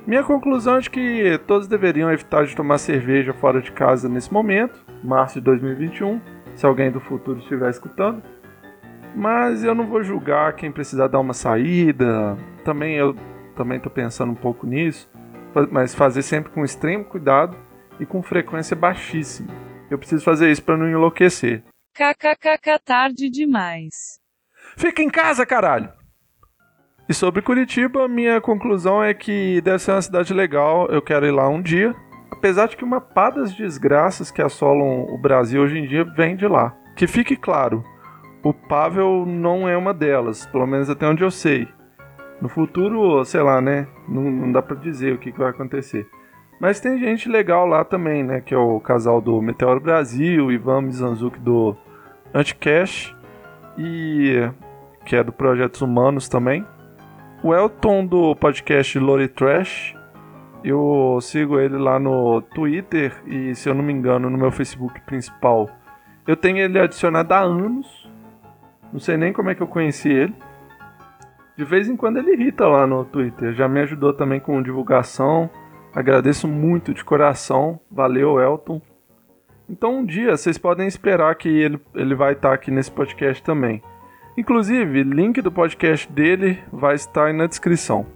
Minha 0.06 0.22
conclusão 0.22 0.76
é 0.76 0.80
de 0.80 0.90
que 0.90 1.40
todos 1.46 1.66
deveriam 1.66 2.12
evitar 2.12 2.44
de 2.44 2.54
tomar 2.54 2.78
cerveja 2.78 3.32
fora 3.32 3.60
de 3.60 3.72
casa 3.72 4.08
nesse 4.08 4.32
momento, 4.32 4.84
março 5.02 5.40
de 5.40 5.40
2021, 5.40 6.20
se 6.56 6.66
alguém 6.66 6.90
do 6.90 6.98
futuro 6.98 7.38
estiver 7.38 7.70
escutando. 7.70 8.22
Mas 9.14 9.62
eu 9.62 9.74
não 9.74 9.86
vou 9.86 10.02
julgar 10.02 10.56
quem 10.56 10.72
precisar 10.72 11.06
dar 11.06 11.20
uma 11.20 11.32
saída. 11.32 12.36
Também 12.64 12.96
eu 12.96 13.14
também 13.54 13.76
estou 13.78 13.90
pensando 13.90 14.32
um 14.32 14.36
pouco 14.36 14.66
nisso, 14.66 15.10
mas 15.70 15.94
fazer 15.94 16.22
sempre 16.22 16.52
com 16.52 16.64
extremo 16.64 17.04
cuidado 17.04 17.56
e 17.98 18.04
com 18.04 18.22
frequência 18.22 18.76
baixíssima. 18.76 19.48
Eu 19.90 19.98
preciso 19.98 20.24
fazer 20.24 20.50
isso 20.50 20.62
para 20.62 20.76
não 20.76 20.88
enlouquecer. 20.88 21.62
KKKK 21.94 22.78
tarde 22.84 23.30
demais. 23.30 24.20
Fica 24.76 25.02
em 25.02 25.08
casa, 25.08 25.46
caralho. 25.46 25.90
E 27.08 27.14
sobre 27.14 27.40
Curitiba, 27.40 28.08
minha 28.08 28.40
conclusão 28.40 29.02
é 29.02 29.14
que 29.14 29.60
deve 29.62 29.78
ser 29.78 29.92
uma 29.92 30.02
cidade 30.02 30.34
legal, 30.34 30.88
eu 30.88 31.00
quero 31.00 31.24
ir 31.24 31.30
lá 31.30 31.48
um 31.48 31.62
dia. 31.62 31.94
Apesar 32.30 32.68
de 32.68 32.76
que 32.76 32.84
uma 32.84 33.00
pá 33.00 33.30
das 33.30 33.54
desgraças 33.54 34.30
que 34.30 34.42
assolam 34.42 35.04
o 35.04 35.18
Brasil 35.18 35.62
hoje 35.62 35.78
em 35.78 35.86
dia 35.86 36.04
vem 36.04 36.36
de 36.36 36.46
lá. 36.46 36.74
Que 36.96 37.06
fique 37.06 37.36
claro, 37.36 37.84
o 38.42 38.52
Pavel 38.54 39.24
não 39.26 39.68
é 39.68 39.76
uma 39.76 39.92
delas, 39.92 40.46
pelo 40.46 40.66
menos 40.66 40.88
até 40.88 41.06
onde 41.06 41.24
eu 41.24 41.30
sei. 41.30 41.66
No 42.40 42.48
futuro, 42.48 43.24
sei 43.24 43.42
lá, 43.42 43.60
né? 43.60 43.88
Não, 44.08 44.22
não 44.22 44.52
dá 44.52 44.62
pra 44.62 44.76
dizer 44.76 45.14
o 45.14 45.18
que, 45.18 45.32
que 45.32 45.38
vai 45.38 45.50
acontecer. 45.50 46.06
Mas 46.60 46.78
tem 46.78 46.98
gente 46.98 47.28
legal 47.28 47.66
lá 47.66 47.84
também, 47.84 48.22
né? 48.22 48.40
Que 48.40 48.54
é 48.54 48.58
o 48.58 48.78
casal 48.78 49.20
do 49.20 49.42
Meteoro 49.42 49.80
Brasil, 49.80 50.52
Ivan 50.52 50.82
Mizanzuki 50.82 51.40
do 51.40 51.76
Anticash 52.32 53.14
e 53.76 54.48
que 55.04 55.16
é 55.16 55.24
do 55.24 55.32
Projetos 55.32 55.82
Humanos 55.82 56.28
também. 56.28 56.64
O 57.42 57.54
Elton 57.54 58.06
do 58.06 58.34
podcast 58.36 58.98
Lore 58.98 59.28
Trash. 59.28 59.94
Eu 60.68 61.20
sigo 61.22 61.60
ele 61.60 61.78
lá 61.78 61.96
no 61.96 62.42
Twitter 62.42 63.14
e, 63.24 63.54
se 63.54 63.68
eu 63.68 63.74
não 63.74 63.84
me 63.84 63.92
engano, 63.92 64.28
no 64.28 64.36
meu 64.36 64.50
Facebook 64.50 65.00
principal. 65.02 65.70
Eu 66.26 66.36
tenho 66.36 66.58
ele 66.58 66.76
adicionado 66.76 67.32
há 67.32 67.38
anos. 67.38 68.10
Não 68.92 68.98
sei 68.98 69.16
nem 69.16 69.32
como 69.32 69.48
é 69.48 69.54
que 69.54 69.62
eu 69.62 69.68
conheci 69.68 70.08
ele. 70.08 70.34
De 71.56 71.64
vez 71.64 71.88
em 71.88 71.96
quando 71.96 72.16
ele 72.16 72.32
irrita 72.32 72.66
lá 72.66 72.84
no 72.84 73.04
Twitter. 73.04 73.54
Já 73.54 73.68
me 73.68 73.78
ajudou 73.82 74.12
também 74.12 74.40
com 74.40 74.60
divulgação. 74.60 75.48
Agradeço 75.94 76.48
muito 76.48 76.92
de 76.92 77.04
coração. 77.04 77.78
Valeu, 77.88 78.40
Elton. 78.40 78.82
Então 79.70 79.98
um 79.98 80.04
dia 80.04 80.36
vocês 80.36 80.58
podem 80.58 80.88
esperar 80.88 81.32
que 81.36 81.48
ele, 81.48 81.80
ele 81.94 82.16
vai 82.16 82.32
estar 82.32 82.52
aqui 82.52 82.72
nesse 82.72 82.90
podcast 82.90 83.40
também. 83.40 83.80
Inclusive, 84.36 85.04
link 85.04 85.40
do 85.40 85.52
podcast 85.52 86.10
dele 86.10 86.58
vai 86.72 86.96
estar 86.96 87.26
aí 87.26 87.32
na 87.32 87.46
descrição. 87.46 88.15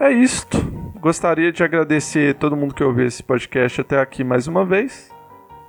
É 0.00 0.12
isto. 0.12 0.58
Gostaria 1.00 1.50
de 1.50 1.64
agradecer 1.64 2.34
todo 2.36 2.56
mundo 2.56 2.72
que 2.72 2.84
ouviu 2.84 3.04
esse 3.04 3.20
podcast 3.20 3.80
até 3.80 4.00
aqui 4.00 4.22
mais 4.22 4.46
uma 4.46 4.64
vez. 4.64 5.10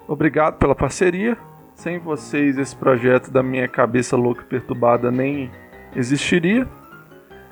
Obrigado 0.08 0.58
pela 0.60 0.76
parceria. 0.76 1.36
Sem 1.74 1.98
vocês, 1.98 2.60
esse 2.60 2.76
projeto 2.76 3.32
da 3.32 3.42
minha 3.42 3.68
cabeça 3.68 4.15
louca 4.15 4.44
e 4.44 4.46
perturbada 4.46 5.10
nem 5.10 5.50
existiria. 5.96 6.68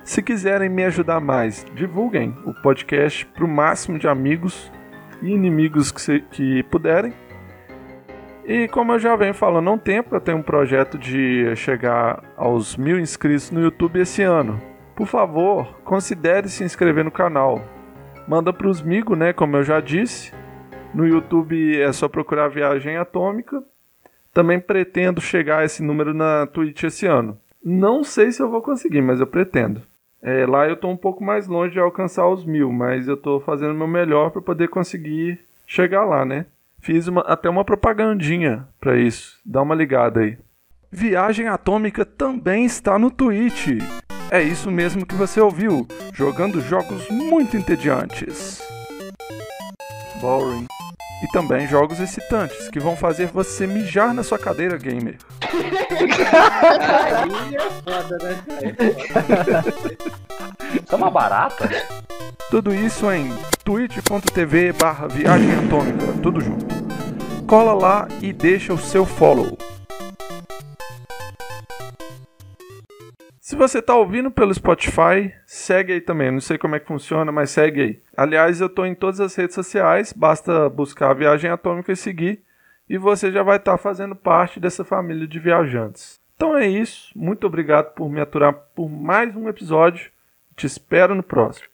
Se 0.04 0.22
quiserem 0.22 0.68
me 0.68 0.84
ajudar 0.84 1.18
mais, 1.18 1.66
divulguem 1.74 2.36
o 2.46 2.54
podcast 2.54 3.26
para 3.26 3.44
o 3.44 3.48
máximo 3.48 3.98
de 3.98 4.06
amigos 4.06 4.70
e 5.20 5.30
inimigos 5.30 5.90
que, 5.90 6.00
se, 6.00 6.20
que 6.30 6.62
puderem. 6.64 7.12
E 8.46 8.68
como 8.68 8.92
eu 8.92 9.00
já 9.00 9.16
venho 9.16 9.34
falando 9.34 9.68
há 9.68 9.72
um 9.72 9.78
tempo, 9.78 10.14
eu 10.14 10.20
tenho 10.20 10.38
um 10.38 10.42
projeto 10.42 10.96
de 10.96 11.56
chegar 11.56 12.22
aos 12.36 12.76
mil 12.76 13.00
inscritos 13.00 13.50
no 13.50 13.60
YouTube 13.60 13.98
esse 13.98 14.22
ano. 14.22 14.67
Por 14.98 15.06
favor, 15.06 15.80
considere 15.84 16.48
se 16.48 16.64
inscrever 16.64 17.04
no 17.04 17.12
canal. 17.12 17.62
Manda 18.26 18.52
para 18.52 18.66
os 18.66 18.80
amigos, 18.80 19.16
né? 19.16 19.32
Como 19.32 19.56
eu 19.56 19.62
já 19.62 19.78
disse. 19.78 20.32
No 20.92 21.06
YouTube 21.06 21.80
é 21.80 21.92
só 21.92 22.08
procurar 22.08 22.48
Viagem 22.48 22.96
Atômica. 22.96 23.62
Também 24.34 24.58
pretendo 24.58 25.20
chegar 25.20 25.60
a 25.60 25.64
esse 25.64 25.84
número 25.84 26.12
na 26.12 26.48
Twitch 26.48 26.82
esse 26.82 27.06
ano. 27.06 27.38
Não 27.64 28.02
sei 28.02 28.32
se 28.32 28.42
eu 28.42 28.50
vou 28.50 28.60
conseguir, 28.60 29.00
mas 29.00 29.20
eu 29.20 29.26
pretendo. 29.28 29.82
É, 30.20 30.44
lá 30.44 30.66
eu 30.66 30.74
estou 30.74 30.90
um 30.90 30.96
pouco 30.96 31.22
mais 31.22 31.46
longe 31.46 31.74
de 31.74 31.78
alcançar 31.78 32.28
os 32.28 32.44
mil, 32.44 32.72
mas 32.72 33.06
eu 33.06 33.14
estou 33.14 33.38
fazendo 33.38 33.70
o 33.70 33.78
meu 33.78 33.86
melhor 33.86 34.32
para 34.32 34.42
poder 34.42 34.66
conseguir 34.66 35.38
chegar 35.64 36.04
lá, 36.04 36.24
né? 36.24 36.46
Fiz 36.80 37.06
uma, 37.06 37.20
até 37.20 37.48
uma 37.48 37.64
propagandinha 37.64 38.66
para 38.80 38.96
isso. 38.96 39.38
Dá 39.46 39.62
uma 39.62 39.76
ligada 39.76 40.22
aí. 40.22 40.36
Viagem 40.90 41.46
Atômica 41.46 42.04
também 42.04 42.64
está 42.64 42.98
no 42.98 43.12
Twitch. 43.12 43.78
É 44.30 44.42
isso 44.42 44.70
mesmo 44.70 45.06
que 45.06 45.14
você 45.14 45.40
ouviu, 45.40 45.86
jogando 46.12 46.60
jogos 46.60 47.08
muito 47.08 47.56
entediantes. 47.56 48.60
Boring. 50.20 50.66
E 51.22 51.26
também 51.32 51.66
jogos 51.66 51.98
excitantes 51.98 52.68
que 52.68 52.78
vão 52.78 52.94
fazer 52.94 53.28
você 53.28 53.66
mijar 53.66 54.12
na 54.12 54.22
sua 54.22 54.38
cadeira 54.38 54.76
gamer. 54.76 55.16
Aí 57.16 57.56
é 57.56 57.70
foda, 57.82 58.18
né? 58.22 58.44
Isso 60.74 60.92
é 60.92 60.96
uma 60.96 61.10
barata? 61.10 61.68
Tudo 62.50 62.74
isso 62.74 63.10
em 63.10 63.32
twitch.tv 63.64 64.72
barra 64.74 65.08
viagem 65.08 65.50
atômica, 65.54 66.06
tudo 66.22 66.40
junto. 66.40 66.66
Cola 67.46 67.72
lá 67.72 68.08
e 68.20 68.32
deixa 68.32 68.74
o 68.74 68.78
seu 68.78 69.04
follow. 69.06 69.56
Se 73.48 73.56
você 73.56 73.78
está 73.78 73.96
ouvindo 73.96 74.30
pelo 74.30 74.52
Spotify, 74.52 75.34
segue 75.46 75.94
aí 75.94 76.02
também. 76.02 76.30
Não 76.30 76.38
sei 76.38 76.58
como 76.58 76.76
é 76.76 76.80
que 76.80 76.86
funciona, 76.86 77.32
mas 77.32 77.48
segue 77.48 77.80
aí. 77.80 78.02
Aliás, 78.14 78.60
eu 78.60 78.66
estou 78.66 78.84
em 78.84 78.94
todas 78.94 79.20
as 79.20 79.34
redes 79.34 79.54
sociais, 79.54 80.12
basta 80.12 80.68
buscar 80.68 81.10
a 81.12 81.14
Viagem 81.14 81.50
Atômica 81.50 81.90
e 81.90 81.96
seguir, 81.96 82.44
e 82.86 82.98
você 82.98 83.32
já 83.32 83.42
vai 83.42 83.56
estar 83.56 83.72
tá 83.72 83.78
fazendo 83.78 84.14
parte 84.14 84.60
dessa 84.60 84.84
família 84.84 85.26
de 85.26 85.38
viajantes. 85.38 86.20
Então 86.36 86.58
é 86.58 86.66
isso. 86.66 87.10
Muito 87.16 87.46
obrigado 87.46 87.94
por 87.94 88.10
me 88.10 88.20
aturar 88.20 88.52
por 88.52 88.86
mais 88.86 89.34
um 89.34 89.48
episódio. 89.48 90.10
Te 90.54 90.66
espero 90.66 91.14
no 91.14 91.22
próximo. 91.22 91.68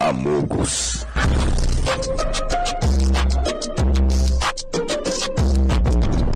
Amogos. 0.00 1.06